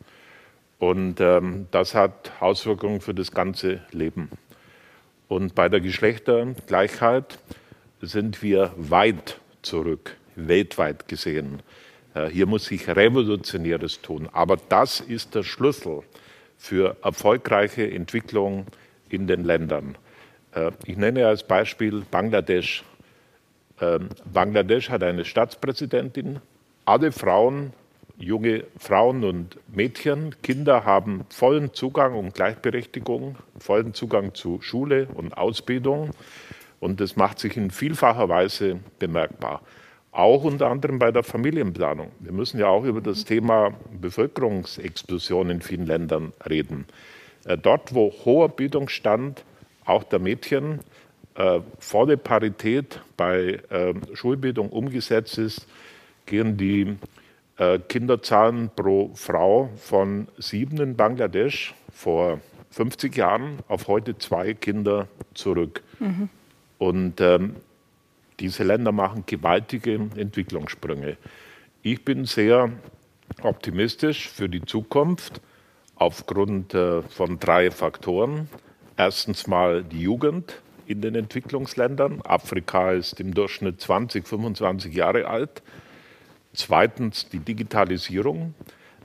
Und 0.78 1.20
ähm, 1.20 1.66
das 1.70 1.94
hat 1.94 2.32
Auswirkungen 2.40 3.00
für 3.00 3.14
das 3.14 3.32
ganze 3.32 3.80
Leben. 3.92 4.30
Und 5.28 5.54
bei 5.54 5.68
der 5.68 5.80
Geschlechtergleichheit 5.80 7.38
sind 8.00 8.42
wir 8.42 8.72
weit 8.76 9.40
zurück, 9.62 10.16
weltweit 10.36 11.08
gesehen. 11.08 11.62
Äh, 12.14 12.28
hier 12.28 12.46
muss 12.46 12.66
sich 12.66 12.88
Revolutionäres 12.88 14.00
tun. 14.00 14.28
Aber 14.32 14.56
das 14.68 15.00
ist 15.00 15.34
der 15.34 15.42
Schlüssel 15.42 16.02
für 16.56 16.96
erfolgreiche 17.02 17.90
Entwicklung 17.90 18.66
in 19.08 19.26
den 19.26 19.44
Ländern. 19.44 19.96
Äh, 20.54 20.72
ich 20.86 20.96
nenne 20.96 21.26
als 21.26 21.42
Beispiel 21.42 22.02
Bangladesch. 22.10 22.84
Ähm, 23.80 24.08
Bangladesch 24.32 24.90
hat 24.90 25.02
eine 25.02 25.24
Staatspräsidentin. 25.24 26.40
Alle 26.84 27.12
Frauen, 27.12 27.72
junge 28.18 28.64
Frauen 28.78 29.24
und 29.24 29.58
Mädchen, 29.74 30.34
Kinder 30.42 30.84
haben 30.84 31.24
vollen 31.30 31.72
Zugang 31.72 32.14
und 32.14 32.34
Gleichberechtigung, 32.34 33.36
vollen 33.58 33.94
Zugang 33.94 34.34
zu 34.34 34.60
Schule 34.60 35.08
und 35.14 35.36
Ausbildung. 35.36 36.10
Und 36.80 37.00
das 37.00 37.16
macht 37.16 37.38
sich 37.38 37.56
in 37.56 37.70
vielfacher 37.70 38.28
Weise 38.28 38.80
bemerkbar. 38.98 39.62
Auch 40.12 40.42
unter 40.42 40.68
anderem 40.68 40.98
bei 40.98 41.12
der 41.12 41.22
Familienplanung. 41.22 42.10
Wir 42.18 42.32
müssen 42.32 42.58
ja 42.58 42.66
auch 42.66 42.84
über 42.84 43.00
das 43.00 43.24
Thema 43.24 43.72
Bevölkerungsexplosion 44.00 45.50
in 45.50 45.60
vielen 45.60 45.86
Ländern 45.86 46.32
reden. 46.48 46.86
Äh, 47.44 47.56
dort, 47.58 47.94
wo 47.94 48.12
hoher 48.24 48.48
Bildungsstand 48.48 49.44
auch 49.84 50.02
der 50.02 50.18
Mädchen 50.18 50.80
äh, 51.36 51.60
volle 51.78 52.16
Parität 52.16 53.00
bei 53.16 53.60
äh, 53.70 53.94
Schulbildung 54.14 54.70
umgesetzt 54.70 55.38
ist, 55.38 55.66
gehen 56.26 56.56
die 56.56 56.96
Kinderzahlen 57.88 58.70
pro 58.74 59.10
Frau 59.14 59.68
von 59.76 60.28
sieben 60.38 60.80
in 60.80 60.96
Bangladesch 60.96 61.74
vor 61.92 62.40
50 62.70 63.14
Jahren 63.14 63.58
auf 63.68 63.86
heute 63.86 64.16
zwei 64.16 64.54
Kinder 64.54 65.08
zurück. 65.34 65.82
Mhm. 65.98 66.30
Und 66.80 67.20
ähm, 67.20 67.56
diese 68.40 68.64
Länder 68.64 68.90
machen 68.90 69.24
gewaltige 69.26 69.96
Entwicklungssprünge. 70.16 71.18
Ich 71.82 72.02
bin 72.06 72.24
sehr 72.24 72.72
optimistisch 73.42 74.30
für 74.30 74.48
die 74.48 74.62
Zukunft 74.62 75.42
aufgrund 75.96 76.72
äh, 76.72 77.02
von 77.02 77.38
drei 77.38 77.70
Faktoren. 77.70 78.48
Erstens 78.96 79.46
mal 79.46 79.84
die 79.84 80.00
Jugend 80.00 80.62
in 80.86 81.02
den 81.02 81.16
Entwicklungsländern. 81.16 82.22
Afrika 82.24 82.92
ist 82.92 83.20
im 83.20 83.34
Durchschnitt 83.34 83.78
20, 83.82 84.26
25 84.26 84.94
Jahre 84.94 85.26
alt. 85.26 85.62
Zweitens 86.54 87.28
die 87.28 87.40
Digitalisierung 87.40 88.54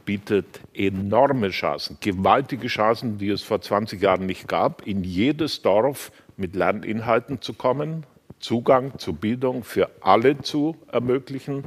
bietet 0.06 0.62
enorme 0.74 1.50
Chancen, 1.50 1.98
gewaltige 2.00 2.68
Chancen, 2.68 3.18
die 3.18 3.32
es 3.32 3.42
vor 3.42 3.60
20 3.60 4.02
Jahren 4.02 4.26
nicht 4.28 4.48
gab. 4.48 4.88
In 4.88 5.04
jedes 5.04 5.62
Dorf 5.62 6.14
mit 6.38 6.56
Lerninhalten 6.56 7.42
zu 7.42 7.54
kommen, 7.54 8.06
Zugang 8.40 8.98
zu 9.00 9.14
Bildung 9.14 9.64
für 9.64 9.90
alle 10.02 10.40
zu 10.40 10.76
ermöglichen 10.92 11.64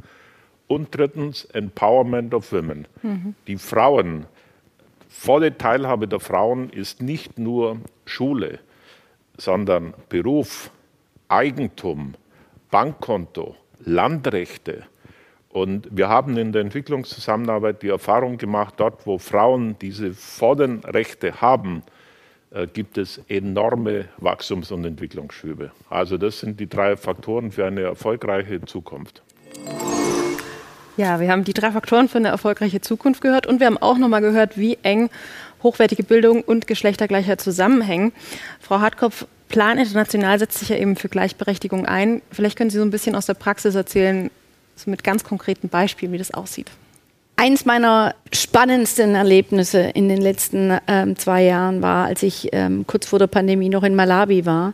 und 0.67 0.95
drittens 0.95 1.45
Empowerment 1.45 2.33
of 2.33 2.51
Women. 2.51 2.87
Mhm. 3.01 3.35
Die 3.47 3.57
Frauen, 3.57 4.25
volle 5.09 5.57
Teilhabe 5.57 6.07
der 6.07 6.19
Frauen 6.19 6.69
ist 6.69 7.01
nicht 7.01 7.39
nur 7.39 7.77
Schule, 8.05 8.59
sondern 9.37 9.93
Beruf, 10.09 10.71
Eigentum, 11.27 12.13
Bankkonto, 12.69 13.55
Landrechte. 13.79 14.83
Und 15.49 15.87
wir 15.91 16.07
haben 16.07 16.37
in 16.37 16.51
der 16.51 16.61
Entwicklungszusammenarbeit 16.61 17.81
die 17.81 17.89
Erfahrung 17.89 18.37
gemacht, 18.37 18.75
dort 18.77 19.07
wo 19.07 19.17
Frauen 19.17 19.77
diese 19.79 20.13
vollen 20.13 20.83
Rechte 20.83 21.41
haben, 21.41 21.81
gibt 22.73 22.97
es 22.97 23.21
enorme 23.27 24.05
Wachstums- 24.17 24.71
und 24.71 24.83
Entwicklungsschübe. 24.83 25.71
Also 25.89 26.17
das 26.17 26.39
sind 26.39 26.59
die 26.59 26.67
drei 26.67 26.97
Faktoren 26.97 27.51
für 27.51 27.65
eine 27.65 27.81
erfolgreiche 27.81 28.61
Zukunft. 28.61 29.21
Ja, 30.97 31.19
wir 31.19 31.31
haben 31.31 31.43
die 31.45 31.53
drei 31.53 31.71
Faktoren 31.71 32.09
für 32.09 32.17
eine 32.17 32.27
erfolgreiche 32.27 32.81
Zukunft 32.81 33.21
gehört 33.21 33.47
und 33.47 33.59
wir 33.59 33.67
haben 33.67 33.77
auch 33.77 33.97
nochmal 33.97 34.21
gehört, 34.21 34.57
wie 34.57 34.77
eng 34.83 35.09
hochwertige 35.63 36.03
Bildung 36.03 36.41
und 36.41 36.67
Geschlechtergleichheit 36.67 37.39
zusammenhängen. 37.39 38.11
Frau 38.59 38.79
Hartkopf, 38.79 39.25
Plan 39.47 39.77
International 39.77 40.37
setzt 40.39 40.59
sich 40.59 40.69
ja 40.69 40.75
eben 40.75 40.95
für 40.95 41.09
Gleichberechtigung 41.09 41.85
ein. 41.85 42.21
Vielleicht 42.31 42.57
können 42.57 42.69
Sie 42.69 42.77
so 42.77 42.83
ein 42.83 42.91
bisschen 42.91 43.15
aus 43.15 43.25
der 43.25 43.33
Praxis 43.33 43.75
erzählen, 43.75 44.29
so 44.75 44.89
mit 44.91 45.03
ganz 45.03 45.23
konkreten 45.23 45.69
Beispielen, 45.69 46.11
wie 46.11 46.17
das 46.17 46.33
aussieht. 46.33 46.69
Eins 47.39 47.63
meiner 47.63 48.15
spannendsten 48.33 49.15
Erlebnisse 49.15 49.79
in 49.79 50.09
den 50.09 50.19
letzten 50.19 50.77
ähm, 50.89 51.15
zwei 51.15 51.45
Jahren 51.45 51.81
war, 51.81 52.07
als 52.07 52.21
ich 52.21 52.49
ähm, 52.51 52.83
kurz 52.85 53.07
vor 53.07 53.17
der 53.17 53.27
Pandemie 53.27 53.69
noch 53.69 53.83
in 53.83 53.95
Malawi 53.95 54.45
war. 54.45 54.73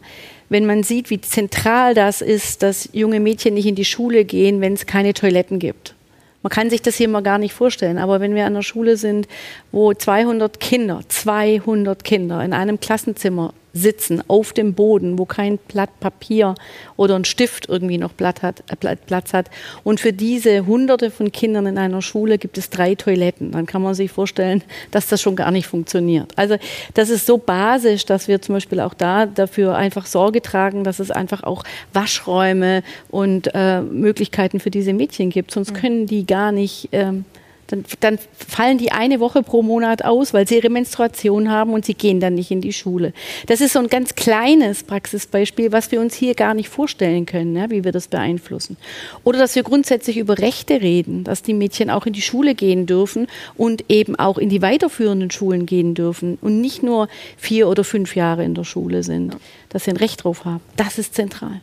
Wenn 0.50 0.66
man 0.66 0.82
sieht, 0.82 1.12
wie 1.12 1.22
zentral 1.22 1.94
das 1.94 2.22
ist, 2.22 2.64
dass 2.64 2.90
junge 2.92 3.20
Mädchen 3.20 3.54
nicht 3.54 3.68
in 3.68 3.76
die 3.76 3.86
Schule 3.86 4.26
gehen, 4.26 4.62
wenn 4.62 4.74
es 4.74 4.88
keine 4.88 5.14
Toiletten 5.14 5.60
gibt. 5.60 5.94
Man 6.42 6.50
kann 6.50 6.72
sich 6.72 6.82
das 6.82 6.96
hier 6.96 7.08
mal 7.08 7.22
gar 7.22 7.38
nicht 7.38 7.54
vorstellen, 7.54 8.00
aber 8.00 8.20
wenn 8.20 8.34
wir 8.34 8.48
an 8.48 8.56
der 8.56 8.64
Schule 8.64 8.98
sind, 8.98 9.28
wo 9.72 9.94
200 9.94 10.60
Kinder, 10.60 11.02
200 11.08 12.04
Kinder 12.04 12.44
in 12.44 12.52
einem 12.52 12.80
Klassenzimmer 12.80 13.54
sitzen 13.76 14.24
auf 14.28 14.54
dem 14.54 14.74
Boden, 14.74 15.20
wo 15.20 15.26
kein 15.26 15.58
Blatt 15.58 16.00
Papier 16.00 16.56
oder 16.96 17.16
ein 17.16 17.26
Stift 17.26 17.68
irgendwie 17.70 17.98
noch 17.98 18.14
Blatt 18.14 18.42
hat, 18.42 18.64
äh, 18.72 18.96
Platz 18.96 19.34
hat. 19.34 19.52
Und 19.84 20.00
für 20.00 20.14
diese 20.14 20.66
Hunderte 20.66 21.12
von 21.12 21.32
Kindern 21.32 21.68
in 21.68 21.78
einer 21.78 22.02
Schule 22.02 22.38
gibt 22.38 22.58
es 22.58 22.70
drei 22.70 22.96
Toiletten. 22.96 23.52
Dann 23.52 23.66
kann 23.66 23.82
man 23.82 23.94
sich 23.94 24.12
vorstellen, 24.12 24.64
dass 24.92 25.08
das 25.08 25.22
schon 25.22 25.36
gar 25.36 25.52
nicht 25.52 25.68
funktioniert. 25.68 26.32
Also 26.38 26.56
das 26.94 27.10
ist 27.10 27.26
so 27.26 27.38
basisch, 27.38 28.06
dass 28.06 28.28
wir 28.28 28.42
zum 28.42 28.56
Beispiel 28.56 28.80
auch 28.80 28.94
da 28.94 29.26
dafür 29.26 29.76
einfach 29.76 30.06
Sorge 30.06 30.42
tragen, 30.42 30.86
dass 30.86 31.00
es 31.00 31.12
einfach 31.12 31.44
auch 31.44 31.64
Waschräume 31.92 32.82
und 33.10 33.52
äh, 33.54 33.82
Möglichkeiten 33.82 34.62
für 34.62 34.72
diese 34.72 34.94
Mädchen 34.94 35.30
gibt. 35.30 35.52
Sonst 35.52 35.72
mhm. 35.72 35.76
können 35.76 36.06
die 36.06 36.26
gar 36.26 36.54
nicht 36.54 36.90
ähm, 36.94 37.26
dann, 37.68 37.84
dann, 38.00 38.20
fallen 38.48 38.78
die 38.78 38.92
eine 38.92 39.20
Woche 39.20 39.42
pro 39.42 39.62
Monat 39.62 40.04
aus, 40.06 40.34
weil 40.34 40.48
sie 40.48 40.56
ihre 40.56 40.70
Menstruation 40.70 41.50
haben 41.50 41.74
und 41.74 41.86
sie 41.86 41.96
gehen 41.96 42.20
dann 42.20 42.36
nicht 42.36 42.52
in 42.52 42.62
die 42.62 42.74
Schule. 42.74 43.14
Das 43.48 43.62
ist 43.62 43.74
so 43.74 43.80
ein 43.80 43.88
ganz 43.88 44.16
kleines 44.16 44.84
Praxisbeispiel, 44.84 45.72
was 45.72 45.92
wir 45.92 46.00
uns 46.00 46.14
hier 46.14 46.36
gar 46.36 46.54
nicht 46.54 46.70
vorstellen 46.70 47.26
können, 47.26 47.56
ja, 47.56 47.70
wie 47.70 47.84
wir 47.84 47.92
das 47.92 48.08
beeinflussen. 48.08 48.78
Oder 49.24 49.40
dass 49.40 49.56
wir 49.56 49.64
grundsätzlich 49.64 50.18
über 50.18 50.38
Rechte 50.38 50.82
reden, 50.82 51.24
dass 51.24 51.42
die 51.42 51.54
Mädchen 51.54 51.90
auch 51.90 52.06
in 52.06 52.14
die 52.14 52.22
Schule 52.22 52.56
gehen 52.56 52.86
dürfen 52.86 53.28
und 53.56 53.86
eben 53.90 54.16
auch 54.16 54.38
in 54.38 54.50
die 54.50 54.62
weiterführenden 54.62 55.32
Schulen 55.32 55.66
gehen 55.66 55.96
dürfen 55.96 56.38
und 56.42 56.62
nicht 56.62 56.84
nur 56.84 57.08
vier 57.38 57.68
oder 57.68 57.84
fünf 57.84 58.16
Jahre 58.16 58.44
in 58.44 58.54
der 58.54 58.64
Schule 58.64 59.04
sind, 59.04 59.38
dass 59.70 59.86
sie 59.86 59.92
ein 59.92 59.98
Recht 59.98 60.24
drauf 60.24 60.46
haben. 60.46 60.62
Das 60.76 61.00
ist 61.00 61.16
zentral. 61.16 61.62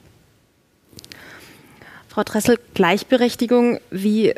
Frau 2.09 2.25
Dressel, 2.25 2.59
Gleichberechtigung, 2.75 3.79
wie 3.91 4.35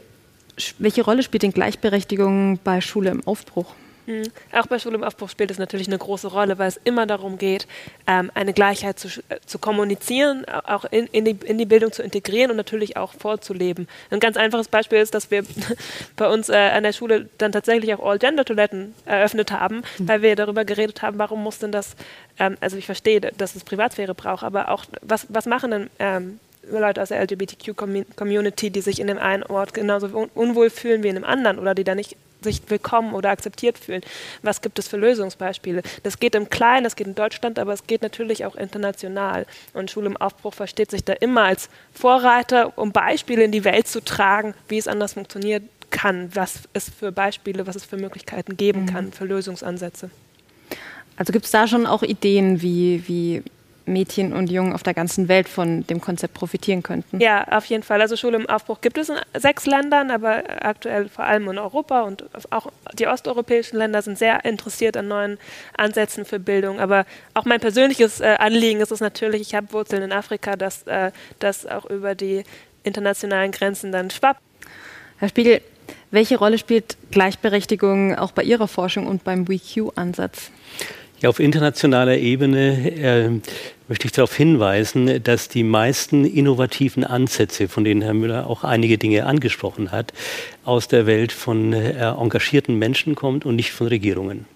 welche 0.79 1.05
Rolle 1.05 1.23
spielt 1.23 1.43
denn 1.43 1.53
Gleichberechtigung 1.53 2.59
bei 2.63 2.81
Schule 2.81 3.11
im 3.11 3.27
Aufbruch? 3.27 3.75
Mhm. 4.07 4.25
Auch 4.53 4.67
bei 4.67 4.79
Schule 4.79 4.97
im 4.97 5.05
Aufbruch 5.05 5.31
spielt 5.31 5.51
es 5.51 5.59
natürlich 5.59 5.87
eine 5.89 5.99
große 5.99 6.29
Rolle, 6.29 6.59
weil 6.59 6.69
es 6.69 6.79
immer 6.85 7.07
darum 7.07 7.39
geht, 7.39 7.67
ähm, 8.07 8.31
eine 8.35 8.53
Gleichheit 8.53 8.99
zu, 8.99 9.09
äh, 9.29 9.39
zu 9.47 9.59
kommunizieren, 9.59 10.45
auch 10.45 10.85
in, 10.85 11.07
in, 11.07 11.25
die, 11.25 11.37
in, 11.45 11.59
die, 11.59 11.65
Bildung 11.65 11.93
zu 11.93 12.03
integrieren 12.03 12.51
und 12.51 12.57
natürlich 12.57 12.97
auch 12.97 13.15
vorzuleben. 13.15 13.89
Ein 14.11 14.21
ganz 14.21 14.37
einfaches 14.37 14.69
Beispiel 14.69 14.99
ist, 14.99 15.15
dass 15.15 15.31
wir 15.31 15.45
bei 16.17 16.29
uns 16.29 16.49
äh, 16.49 16.55
an 16.55 16.83
der 16.83 16.93
Schule 16.93 17.29
dann 17.39 17.53
tatsächlich 17.53 17.95
auch 17.95 18.05
All-Gender-Toiletten 18.05 18.95
eröffnet 19.07 19.53
haben, 19.53 19.83
mhm. 19.99 20.09
weil 20.09 20.23
wir 20.23 20.37
darüber 20.37 20.65
geredet 20.65 21.03
haben, 21.03 21.19
warum 21.19 21.43
muss 21.43 21.59
denn 21.59 21.73
das, 21.73 21.97
ähm, 22.39 22.57
also 22.61 22.77
ich 22.77 22.87
verstehe, 22.87 23.21
dass 23.21 23.57
es 23.57 23.65
Privatsphäre 23.65 24.15
braucht, 24.15 24.45
aber 24.45 24.69
auch, 24.69 24.85
was, 25.01 25.27
was 25.31 25.47
machen 25.47 25.71
denn 25.71 25.91
ähm, 25.99 26.41
Leute 26.71 27.03
aus 27.03 27.09
der 27.09 27.23
LGBTQ-Community, 27.23 28.71
die 28.71 28.81
sich 28.81 29.01
in 29.01 29.07
dem 29.07 29.19
einen 29.19 29.43
Ort 29.43 29.75
genauso 29.75 30.29
unwohl 30.35 30.71
fühlen 30.71 31.03
wie 31.03 31.09
in 31.09 31.17
einem 31.17 31.25
anderen 31.25 31.59
oder 31.59 31.75
die 31.75 31.85
da 31.85 31.95
nicht 31.95 32.17
sich 32.45 32.63
willkommen 32.69 33.15
oder 33.15 33.31
akzeptiert 33.31 33.79
fühlen. 33.79 34.03
Was 34.43 34.61
gibt 34.61 34.79
es 34.79 34.87
für 34.87 34.99
Lösungsbeispiele? 34.99 35.83
Das 36.03 36.21
geht 36.21 36.35
im 36.35 36.51
Kleinen, 36.51 36.85
das 36.85 36.95
geht 36.95 37.07
in 37.07 37.15
Deutschland, 37.15 37.59
aber 37.59 37.73
es 37.73 37.87
geht 37.87 38.03
natürlich 38.03 38.45
auch 38.45 38.55
international. 38.55 39.47
Und 39.73 39.91
Schule 39.91 40.07
im 40.07 40.17
Aufbruch 40.17 40.55
versteht 40.55 40.91
sich 40.91 41.05
da 41.05 41.15
immer 41.15 41.45
als 41.45 41.69
Vorreiter, 41.93 42.77
um 42.79 42.93
Beispiele 42.93 43.45
in 43.45 43.51
die 43.51 43.65
Welt 43.65 43.89
zu 43.89 44.05
tragen, 44.05 44.55
wie 44.69 44.79
es 44.79 44.87
anders 44.87 45.15
funktionieren 45.15 45.69
kann, 45.91 46.35
was 46.35 46.69
es 46.73 46.91
für 46.91 47.13
Beispiele, 47.13 47.67
was 47.67 47.77
es 47.77 47.85
für 47.85 47.97
Möglichkeiten 47.97 48.57
geben 48.57 48.83
mhm. 48.83 48.87
kann, 48.87 49.13
für 49.13 49.25
Lösungsansätze. 49.25 50.11
Also 51.17 51.33
gibt 51.33 51.45
es 51.45 51.51
da 51.51 51.69
schon 51.69 51.87
auch 51.87 52.03
Ideen, 52.03 52.61
wie, 52.61 53.07
wie 53.07 53.43
Mädchen 53.87 54.33
und 54.33 54.51
Jungen 54.51 54.73
auf 54.73 54.83
der 54.83 54.95
ganzen 54.95 55.29
Welt 55.29 55.49
von 55.49 55.87
dem 55.87 56.01
Konzept 56.01 56.35
profitieren 56.35 56.83
könnten. 56.83 57.21
Ja, 57.21 57.45
auf 57.49 57.67
jeden 57.67 57.83
Fall. 57.83 58.01
Also 58.01 58.17
Schule 58.17 58.37
im 58.37 58.49
Aufbruch 58.49 58.81
gibt 58.81 58.99
es 58.99 59.09
in 59.09 59.17
sechs 59.37 59.67
Ländern, 59.67 60.11
aber 60.11 60.43
aktuell 60.61 61.09
vor 61.09 61.25
allem 61.25 61.49
in 61.49 61.59
Europa 61.59 62.03
und 62.03 62.25
auch 62.51 62.73
die 62.95 63.07
osteuropäischen 63.07 63.79
Länder 63.79 64.01
sind 64.03 64.19
sehr 64.19 64.45
interessiert 64.45 64.97
an 64.97 65.09
neuen 65.09 65.39
Ansätzen 65.77 66.25
für 66.25 66.39
Bildung. 66.39 66.81
Aber 66.81 67.05
auch 67.35 67.45
mein 67.45 67.61
persönliches 67.61 68.21
äh, 68.21 68.37
Anliegen 68.39 68.81
ist 68.81 68.93
es 68.93 69.01
natürlich, 69.01 69.43
ich 69.43 69.55
habe 69.55 69.73
Wurzeln 69.73 70.03
in 70.03 70.13
Afrika, 70.13 70.57
dass 70.57 70.85
äh, 70.85 71.11
das 71.39 71.67
auch 71.67 71.85
über 71.87 72.15
die 72.15 72.45
internationalen 72.85 73.53
Grenzen 73.53 73.93
dann 73.93 74.11
schwappt. 74.11 74.41
Herr 75.19 75.29
Spiegel, 75.29 75.61
welche 76.11 76.39
Rolle 76.39 76.59
spielt 76.59 76.97
Gleichberechtigung 77.11 78.15
auch 78.15 78.33
bei 78.33 78.43
Ihrer 78.43 78.69
Forschung 78.69 79.07
und 79.07 79.25
beim 79.25 79.49
WeQ-Ansatz? 79.49 80.51
Ja, 81.21 81.29
auf 81.29 81.41
internationaler 81.41 82.19
Ebene 82.19 82.91
äh, 82.91 83.31
möchte 83.89 84.07
ich 84.07 84.13
darauf 84.13 84.35
hinweisen, 84.35 85.23
dass 85.23 85.49
die 85.49 85.63
meisten 85.63 86.25
innovativen 86.25 87.05
Ansätze, 87.05 87.69
von 87.69 87.85
denen 87.85 88.03
Herr 88.03 88.15
Müller 88.15 88.49
auch 88.49 88.65
einige 88.65 88.99
Dinge 88.99 89.25
angesprochen 89.25 89.93
hat, 89.93 90.13
aus 90.65 90.89
der 90.89 91.07
Welt 91.07 91.33
von 91.33 91.73
äh, 91.73 91.93
engagierten 92.11 92.79
Menschen 92.79 93.15
kommt 93.15 93.47
und 93.47 93.57
nicht 93.57 93.73
von 93.73 93.87
Regierungen. 93.87 94.47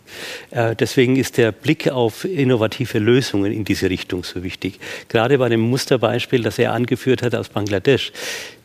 Äh, 0.51 0.75
deswegen 0.75 1.17
ist 1.17 1.37
der 1.37 1.53
Blick 1.53 1.89
auf 1.89 2.25
innovative 2.25 2.99
Lösungen 2.99 3.53
in 3.53 3.65
diese 3.65 3.89
Richtung 3.89 4.25
so 4.25 4.43
wichtig. 4.43 4.81
Gerade 5.09 5.39
bei 5.39 5.49
dem 5.49 5.61
Musterbeispiel, 5.61 6.43
das 6.43 6.59
er 6.59 6.73
angeführt 6.73 7.23
hat 7.23 7.35
aus 7.35 7.51
Bangladesch, 7.51 8.13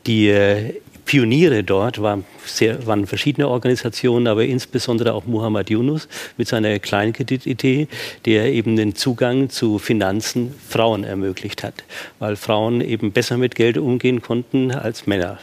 die 0.08 0.30
äh, 0.30 0.74
Pioniere 1.06 1.64
dort 1.64 2.02
waren, 2.02 2.26
sehr, 2.46 2.86
waren 2.86 3.08
verschiedene 3.08 3.48
Organisationen, 3.48 4.28
aber 4.28 4.46
insbesondere 4.46 5.14
auch 5.14 5.26
Muhammad 5.26 5.70
Yunus 5.70 6.08
mit 6.38 6.48
seiner 6.48 6.80
Kleinkreditidee, 6.80 7.88
der 8.26 8.52
eben 8.52 8.76
den 8.76 8.96
Zugang 8.96 9.50
zu 9.50 9.80
Finanzen 9.80 10.54
Frauen 10.68 11.04
ermöglicht 11.04 11.64
hat, 11.64 11.84
weil 12.20 12.36
Frauen 12.36 12.82
eben 12.82 13.12
besser 13.12 13.38
mit 13.38 13.56
Geld 13.56 13.78
umgehen 13.78 14.22
konnten 14.22 14.72
als 14.72 15.08
Männer. 15.08 15.40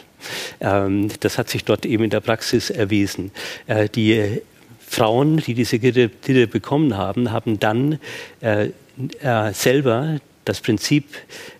Ähm, 0.59 1.09
das 1.19 1.37
hat 1.37 1.49
sich 1.49 1.63
dort 1.63 1.85
eben 1.85 2.03
in 2.03 2.09
der 2.09 2.21
Praxis 2.21 2.69
erwiesen. 2.69 3.31
Äh, 3.67 3.89
die 3.89 4.41
Frauen, 4.87 5.37
die 5.37 5.53
diese 5.53 5.79
Kredite 5.79 6.47
bekommen 6.47 6.97
haben, 6.97 7.31
haben 7.31 7.59
dann 7.59 7.99
äh, 8.41 8.69
äh, 9.21 9.53
selber 9.53 10.17
das 10.45 10.61
Prinzip 10.61 11.05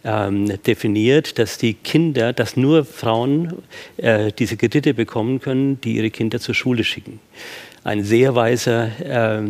ähm, 0.04 0.62
definiert, 0.64 1.38
dass 1.40 1.58
die 1.58 1.74
Kinder, 1.74 2.34
dass 2.34 2.58
nur 2.58 2.86
Frauen 2.86 3.64
äh, 3.98 4.32
diese 4.32 4.58
Kredite 4.58 4.94
bekommen 4.94 5.40
können, 5.40 5.80
die 5.82 5.98
ihre 5.98 6.10
Kinder 6.10 6.40
zur 6.40 6.56
Schule 6.56 6.84
schicken 6.84 7.20
ein 7.84 8.04
sehr 8.04 8.36
weiser 8.36 8.90
äh, 9.00 9.42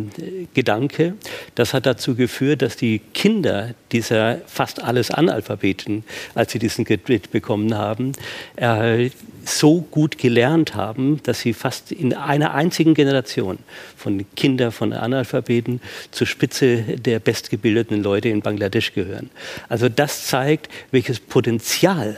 Gedanke. 0.54 1.14
Das 1.54 1.74
hat 1.74 1.86
dazu 1.86 2.14
geführt, 2.14 2.62
dass 2.62 2.76
die 2.76 2.98
Kinder 2.98 3.74
dieser 3.92 4.38
fast 4.46 4.82
alles 4.82 5.10
Analphabeten, 5.10 6.04
als 6.34 6.52
sie 6.52 6.58
diesen 6.58 6.84
Kredit 6.84 7.30
bekommen 7.30 7.74
haben, 7.74 8.12
äh, 8.56 9.10
so 9.44 9.82
gut 9.82 10.18
gelernt 10.18 10.74
haben, 10.74 11.20
dass 11.24 11.40
sie 11.40 11.52
fast 11.52 11.92
in 11.92 12.14
einer 12.14 12.54
einzigen 12.54 12.94
Generation 12.94 13.58
von 13.96 14.24
Kindern 14.34 14.72
von 14.72 14.92
Analphabeten 14.92 15.80
zur 16.10 16.26
Spitze 16.26 16.82
der 16.82 17.18
bestgebildeten 17.18 18.02
Leute 18.02 18.28
in 18.28 18.40
Bangladesch 18.40 18.94
gehören. 18.94 19.30
Also 19.68 19.88
das 19.88 20.26
zeigt, 20.26 20.70
welches 20.90 21.20
Potenzial 21.20 22.16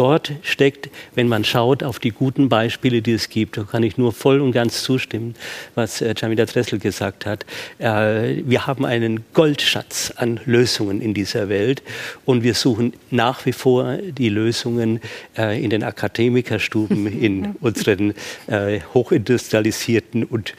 dort 0.00 0.32
steckt, 0.40 0.88
wenn 1.14 1.28
man 1.28 1.44
schaut 1.44 1.82
auf 1.82 1.98
die 1.98 2.10
guten 2.10 2.48
Beispiele, 2.48 3.02
die 3.02 3.12
es 3.12 3.28
gibt. 3.28 3.58
Da 3.58 3.64
kann 3.64 3.82
ich 3.82 3.98
nur 3.98 4.14
voll 4.14 4.40
und 4.40 4.52
ganz 4.52 4.82
zustimmen, 4.82 5.34
was 5.74 6.00
äh, 6.00 6.14
Jamila 6.16 6.46
Dressel 6.46 6.78
gesagt 6.78 7.26
hat. 7.26 7.44
Äh, 7.78 8.42
wir 8.46 8.66
haben 8.66 8.86
einen 8.86 9.24
Goldschatz 9.34 10.10
an 10.16 10.40
Lösungen 10.46 11.02
in 11.02 11.12
dieser 11.12 11.50
Welt 11.50 11.82
und 12.24 12.42
wir 12.42 12.54
suchen 12.54 12.94
nach 13.10 13.44
wie 13.44 13.52
vor 13.52 13.98
die 13.98 14.30
Lösungen 14.30 15.00
äh, 15.36 15.62
in 15.62 15.68
den 15.68 15.84
Akademikerstuben 15.84 17.06
in 17.20 17.56
unseren 17.60 18.14
äh, 18.46 18.80
hochindustrialisierten 18.94 20.24
und 20.24 20.54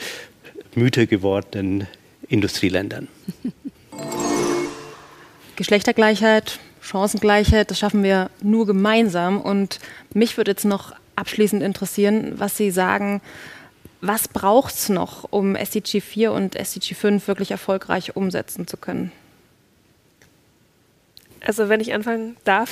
müde 0.76 1.08
gewordenen 1.08 1.88
Industrieländern. 2.28 3.08
Geschlechtergleichheit, 5.56 6.60
Chancengleichheit, 6.82 7.72
das 7.72 7.80
schaffen 7.80 8.04
wir 8.04 8.30
nur 8.42 8.66
gemeinsam. 8.66 9.40
Und 9.40 9.80
mich 10.14 10.38
würde 10.38 10.52
jetzt 10.52 10.66
noch 10.66 10.94
abschließend 11.16 11.62
interessieren, 11.64 12.34
was 12.38 12.58
Sie 12.58 12.72
sagen, 12.72 13.22
was 14.02 14.28
braucht 14.28 14.74
es 14.74 14.90
noch, 14.90 15.28
um 15.30 15.56
SDG 15.56 16.02
4 16.02 16.32
und 16.32 16.56
SDG 16.56 16.96
5 16.96 17.28
wirklich 17.28 17.52
erfolgreich 17.52 18.16
umsetzen 18.16 18.66
zu 18.68 18.78
können? 18.78 19.12
Also 21.46 21.70
wenn 21.70 21.80
ich 21.80 21.94
anfangen 21.94 22.38
darf. 22.44 22.72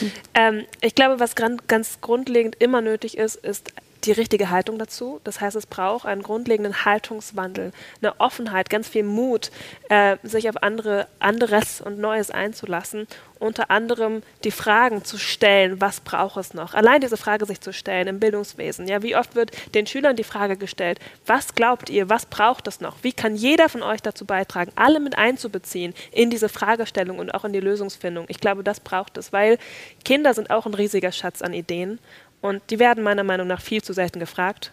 ähm, 0.34 0.64
ich 0.80 0.94
glaube, 0.94 1.20
was 1.20 1.34
ganz 1.34 2.00
grundlegend 2.00 2.56
immer 2.60 2.80
nötig 2.80 3.16
ist, 3.18 3.36
ist 3.36 3.72
die 4.04 4.12
richtige 4.12 4.50
Haltung 4.50 4.78
dazu. 4.78 5.20
Das 5.24 5.40
heißt, 5.40 5.56
es 5.56 5.66
braucht 5.66 6.06
einen 6.06 6.22
grundlegenden 6.22 6.84
Haltungswandel, 6.84 7.72
eine 8.00 8.18
Offenheit, 8.20 8.70
ganz 8.70 8.88
viel 8.88 9.04
Mut, 9.04 9.50
äh, 9.88 10.16
sich 10.22 10.48
auf 10.48 10.62
andere, 10.62 11.06
anderes 11.18 11.80
und 11.80 11.98
Neues 11.98 12.30
einzulassen. 12.30 13.06
Unter 13.38 13.70
anderem 13.70 14.22
die 14.44 14.50
Fragen 14.50 15.02
zu 15.02 15.16
stellen, 15.16 15.80
was 15.80 16.00
braucht 16.00 16.36
es 16.36 16.52
noch? 16.52 16.74
Allein 16.74 17.00
diese 17.00 17.16
Frage 17.16 17.46
sich 17.46 17.60
zu 17.62 17.72
stellen 17.72 18.06
im 18.06 18.20
Bildungswesen. 18.20 18.86
Ja, 18.86 19.02
wie 19.02 19.16
oft 19.16 19.34
wird 19.34 19.52
den 19.74 19.86
Schülern 19.86 20.16
die 20.16 20.24
Frage 20.24 20.58
gestellt, 20.58 20.98
was 21.24 21.54
glaubt 21.54 21.88
ihr, 21.88 22.10
was 22.10 22.26
braucht 22.26 22.66
es 22.66 22.80
noch? 22.82 22.96
Wie 23.02 23.12
kann 23.12 23.36
jeder 23.36 23.70
von 23.70 23.82
euch 23.82 24.02
dazu 24.02 24.26
beitragen, 24.26 24.72
alle 24.76 25.00
mit 25.00 25.16
einzubeziehen 25.16 25.94
in 26.12 26.28
diese 26.28 26.50
Fragestellung 26.50 27.18
und 27.18 27.34
auch 27.34 27.46
in 27.46 27.54
die 27.54 27.60
Lösungsfindung? 27.60 28.26
Ich 28.28 28.40
glaube, 28.40 28.62
das 28.62 28.80
braucht 28.80 29.16
es, 29.16 29.32
weil 29.32 29.58
Kinder 30.04 30.34
sind 30.34 30.50
auch 30.50 30.66
ein 30.66 30.74
riesiger 30.74 31.12
Schatz 31.12 31.40
an 31.40 31.54
Ideen 31.54 31.98
und 32.40 32.62
die 32.70 32.78
werden 32.78 33.02
meiner 33.02 33.24
Meinung 33.24 33.46
nach 33.46 33.60
viel 33.60 33.82
zu 33.82 33.92
selten 33.92 34.20
gefragt. 34.20 34.72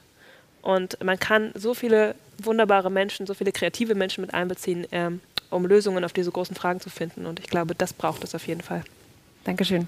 Und 0.62 1.02
man 1.04 1.20
kann 1.20 1.52
so 1.56 1.74
viele 1.74 2.16
wunderbare 2.38 2.90
Menschen, 2.90 3.26
so 3.26 3.34
viele 3.34 3.52
kreative 3.52 3.96
Menschen 3.96 4.22
mit 4.22 4.34
einbeziehen, 4.34 4.86
ähm, 4.92 5.22
um 5.50 5.66
Lösungen 5.66 6.04
auf 6.04 6.14
diese 6.14 6.32
großen 6.32 6.56
Fragen 6.56 6.80
zu 6.80 6.90
finden. 6.90 7.26
Und 7.26 7.40
ich 7.40 7.48
glaube, 7.48 7.76
das 7.76 7.94
braucht 7.94 8.24
es 8.24 8.36
auf 8.36 8.48
jeden 8.48 8.62
Fall. 8.62 8.84
Dankeschön. 9.44 9.88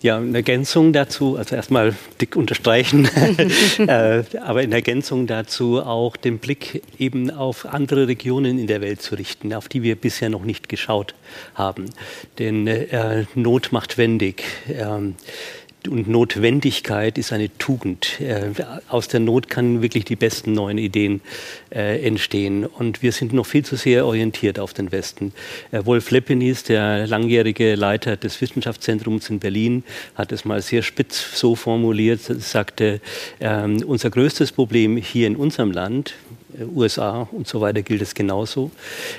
Ja, 0.00 0.18
in 0.18 0.32
Ergänzung 0.32 0.92
dazu, 0.92 1.36
also 1.36 1.56
erstmal 1.56 1.92
dick 2.20 2.36
unterstreichen, 2.36 3.06
äh, 3.78 4.22
aber 4.40 4.62
in 4.62 4.70
Ergänzung 4.70 5.26
dazu 5.26 5.82
auch 5.82 6.16
den 6.16 6.38
Blick 6.38 6.82
eben 7.00 7.32
auf 7.32 7.66
andere 7.66 8.06
Regionen 8.06 8.60
in 8.60 8.68
der 8.68 8.80
Welt 8.80 9.02
zu 9.02 9.16
richten, 9.16 9.52
auf 9.52 9.68
die 9.68 9.82
wir 9.82 9.96
bisher 9.96 10.30
noch 10.30 10.44
nicht 10.44 10.68
geschaut 10.68 11.16
haben. 11.54 11.86
Denn 12.38 12.68
äh, 12.68 13.24
Not 13.34 13.72
macht 13.72 13.98
wendig. 13.98 14.44
Ähm, 14.68 15.16
und 15.86 16.08
Notwendigkeit 16.08 17.18
ist 17.18 17.32
eine 17.32 17.56
Tugend. 17.58 18.20
Äh, 18.20 18.50
aus 18.88 19.06
der 19.08 19.20
Not 19.20 19.48
kann 19.48 19.80
wirklich 19.82 20.04
die 20.04 20.16
besten 20.16 20.52
neuen 20.52 20.78
Ideen 20.78 21.20
äh, 21.70 22.04
entstehen. 22.04 22.66
Und 22.66 23.02
wir 23.02 23.12
sind 23.12 23.32
noch 23.32 23.46
viel 23.46 23.64
zu 23.64 23.76
sehr 23.76 24.04
orientiert 24.04 24.58
auf 24.58 24.74
den 24.74 24.90
Westen. 24.90 25.32
Äh, 25.70 25.84
Wolf 25.84 26.10
Leppenis, 26.10 26.64
der 26.64 27.06
langjährige 27.06 27.76
Leiter 27.76 28.16
des 28.16 28.40
Wissenschaftszentrums 28.40 29.30
in 29.30 29.38
Berlin, 29.38 29.84
hat 30.16 30.32
es 30.32 30.44
mal 30.44 30.60
sehr 30.62 30.82
spitz 30.82 31.38
so 31.38 31.54
formuliert, 31.54 32.20
sagte, 32.22 33.00
ähm, 33.40 33.82
unser 33.86 34.10
größtes 34.10 34.52
Problem 34.52 34.96
hier 34.96 35.26
in 35.28 35.36
unserem 35.36 35.70
Land, 35.70 36.14
USA 36.74 37.28
und 37.30 37.46
so 37.46 37.60
weiter 37.60 37.82
gilt 37.82 38.02
es 38.02 38.14
genauso, 38.14 38.70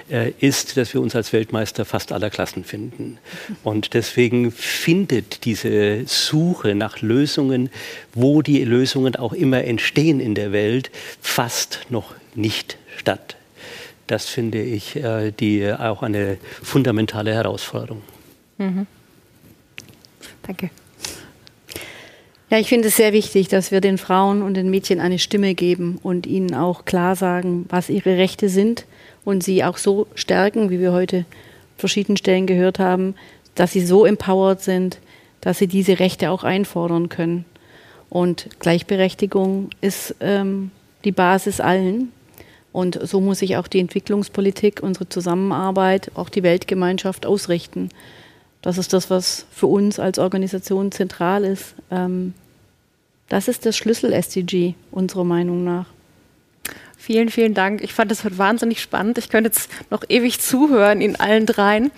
äh, 0.09 0.31
ist, 0.39 0.77
dass 0.77 0.93
wir 0.93 1.01
uns 1.01 1.15
als 1.15 1.31
Weltmeister 1.33 1.85
fast 1.85 2.11
aller 2.11 2.29
Klassen 2.29 2.63
finden. 2.63 3.17
Und 3.63 3.93
deswegen 3.93 4.51
findet 4.51 5.45
diese 5.45 6.05
Suche 6.05 6.75
nach 6.75 7.01
Lösungen, 7.01 7.69
wo 8.13 8.41
die 8.41 8.63
Lösungen 8.63 9.15
auch 9.15 9.33
immer 9.33 9.63
entstehen 9.63 10.19
in 10.19 10.35
der 10.35 10.51
Welt, 10.51 10.91
fast 11.21 11.85
noch 11.89 12.13
nicht 12.35 12.77
statt. 12.97 13.35
Das 14.07 14.25
finde 14.25 14.61
ich 14.61 14.95
äh, 14.95 15.31
die, 15.31 15.71
auch 15.71 16.01
eine 16.01 16.37
fundamentale 16.63 17.33
Herausforderung. 17.33 18.01
Mhm. 18.57 18.87
Danke. 20.41 20.71
Ja, 22.51 22.57
ich 22.57 22.67
finde 22.67 22.87
es 22.87 22.95
sehr 22.95 23.13
wichtig, 23.13 23.47
dass 23.47 23.71
wir 23.71 23.79
den 23.79 23.99
Frauen 23.99 24.41
und 24.41 24.55
den 24.55 24.71
Mädchen 24.71 24.99
eine 24.99 25.19
Stimme 25.19 25.53
geben 25.53 25.99
und 26.01 26.25
ihnen 26.25 26.55
auch 26.55 26.83
klar 26.83 27.15
sagen, 27.15 27.65
was 27.69 27.89
ihre 27.89 28.17
Rechte 28.17 28.49
sind 28.49 28.85
und 29.23 29.43
sie 29.43 29.63
auch 29.63 29.77
so 29.77 30.07
stärken, 30.15 30.71
wie 30.71 30.79
wir 30.79 30.91
heute 30.91 31.25
verschiedenen 31.77 32.17
Stellen 32.17 32.47
gehört 32.47 32.79
haben, 32.79 33.13
dass 33.53 33.71
sie 33.73 33.85
so 33.85 34.03
empowered 34.03 34.61
sind, 34.61 34.97
dass 35.41 35.59
sie 35.59 35.67
diese 35.67 35.99
Rechte 35.99 36.31
auch 36.31 36.43
einfordern 36.43 37.07
können. 37.07 37.45
Und 38.09 38.47
Gleichberechtigung 38.59 39.69
ist 39.81 40.15
ähm, 40.19 40.71
die 41.05 41.11
Basis 41.11 41.59
allen. 41.61 42.11
Und 42.71 42.99
so 43.07 43.21
muss 43.21 43.39
sich 43.39 43.57
auch 43.57 43.67
die 43.67 43.79
Entwicklungspolitik, 43.79 44.81
unsere 44.81 45.07
Zusammenarbeit, 45.07 46.11
auch 46.15 46.29
die 46.29 46.43
Weltgemeinschaft 46.43 47.27
ausrichten. 47.27 47.89
Das 48.61 48.77
ist 48.77 48.93
das, 48.93 49.09
was 49.09 49.45
für 49.51 49.67
uns 49.67 49.99
als 49.99 50.19
Organisation 50.19 50.91
zentral 50.91 51.45
ist. 51.45 51.75
Ähm, 51.91 52.33
das 53.29 53.47
ist 53.47 53.65
das 53.65 53.77
Schlüssel-SDG 53.77 54.73
unserer 54.91 55.23
Meinung 55.23 55.63
nach. 55.63 55.85
Vielen, 56.97 57.29
vielen 57.29 57.53
Dank. 57.53 57.81
Ich 57.81 57.93
fand 57.93 58.11
das 58.11 58.25
heute 58.25 58.37
wahnsinnig 58.37 58.81
spannend. 58.81 59.17
Ich 59.17 59.29
könnte 59.29 59.49
jetzt 59.49 59.71
noch 59.89 60.03
ewig 60.09 60.41
zuhören 60.41 60.99
in 60.99 61.15
allen 61.15 61.45
dreien, 61.45 61.91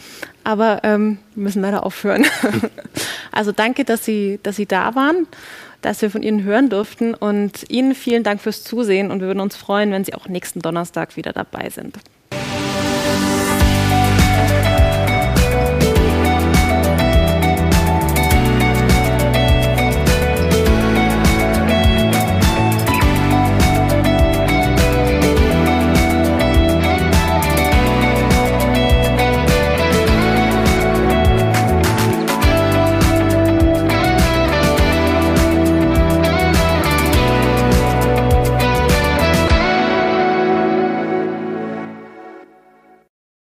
aber 0.43 0.81
ähm, 0.83 1.17
wir 1.33 1.43
müssen 1.43 1.63
leider 1.63 1.83
aufhören. 1.83 2.25
also 3.31 3.51
danke, 3.51 3.83
dass 3.83 4.05
Sie, 4.05 4.39
dass 4.43 4.57
Sie 4.57 4.67
da 4.67 4.93
waren, 4.93 5.25
dass 5.81 6.03
wir 6.03 6.11
von 6.11 6.21
Ihnen 6.21 6.43
hören 6.43 6.69
durften 6.69 7.15
und 7.15 7.69
Ihnen 7.71 7.95
vielen 7.95 8.23
Dank 8.23 8.41
fürs 8.41 8.63
Zusehen 8.63 9.09
und 9.09 9.21
wir 9.21 9.27
würden 9.27 9.39
uns 9.39 9.55
freuen, 9.55 9.91
wenn 9.91 10.05
Sie 10.05 10.13
auch 10.13 10.27
nächsten 10.27 10.61
Donnerstag 10.61 11.17
wieder 11.17 11.33
dabei 11.33 11.69
sind. 11.71 11.97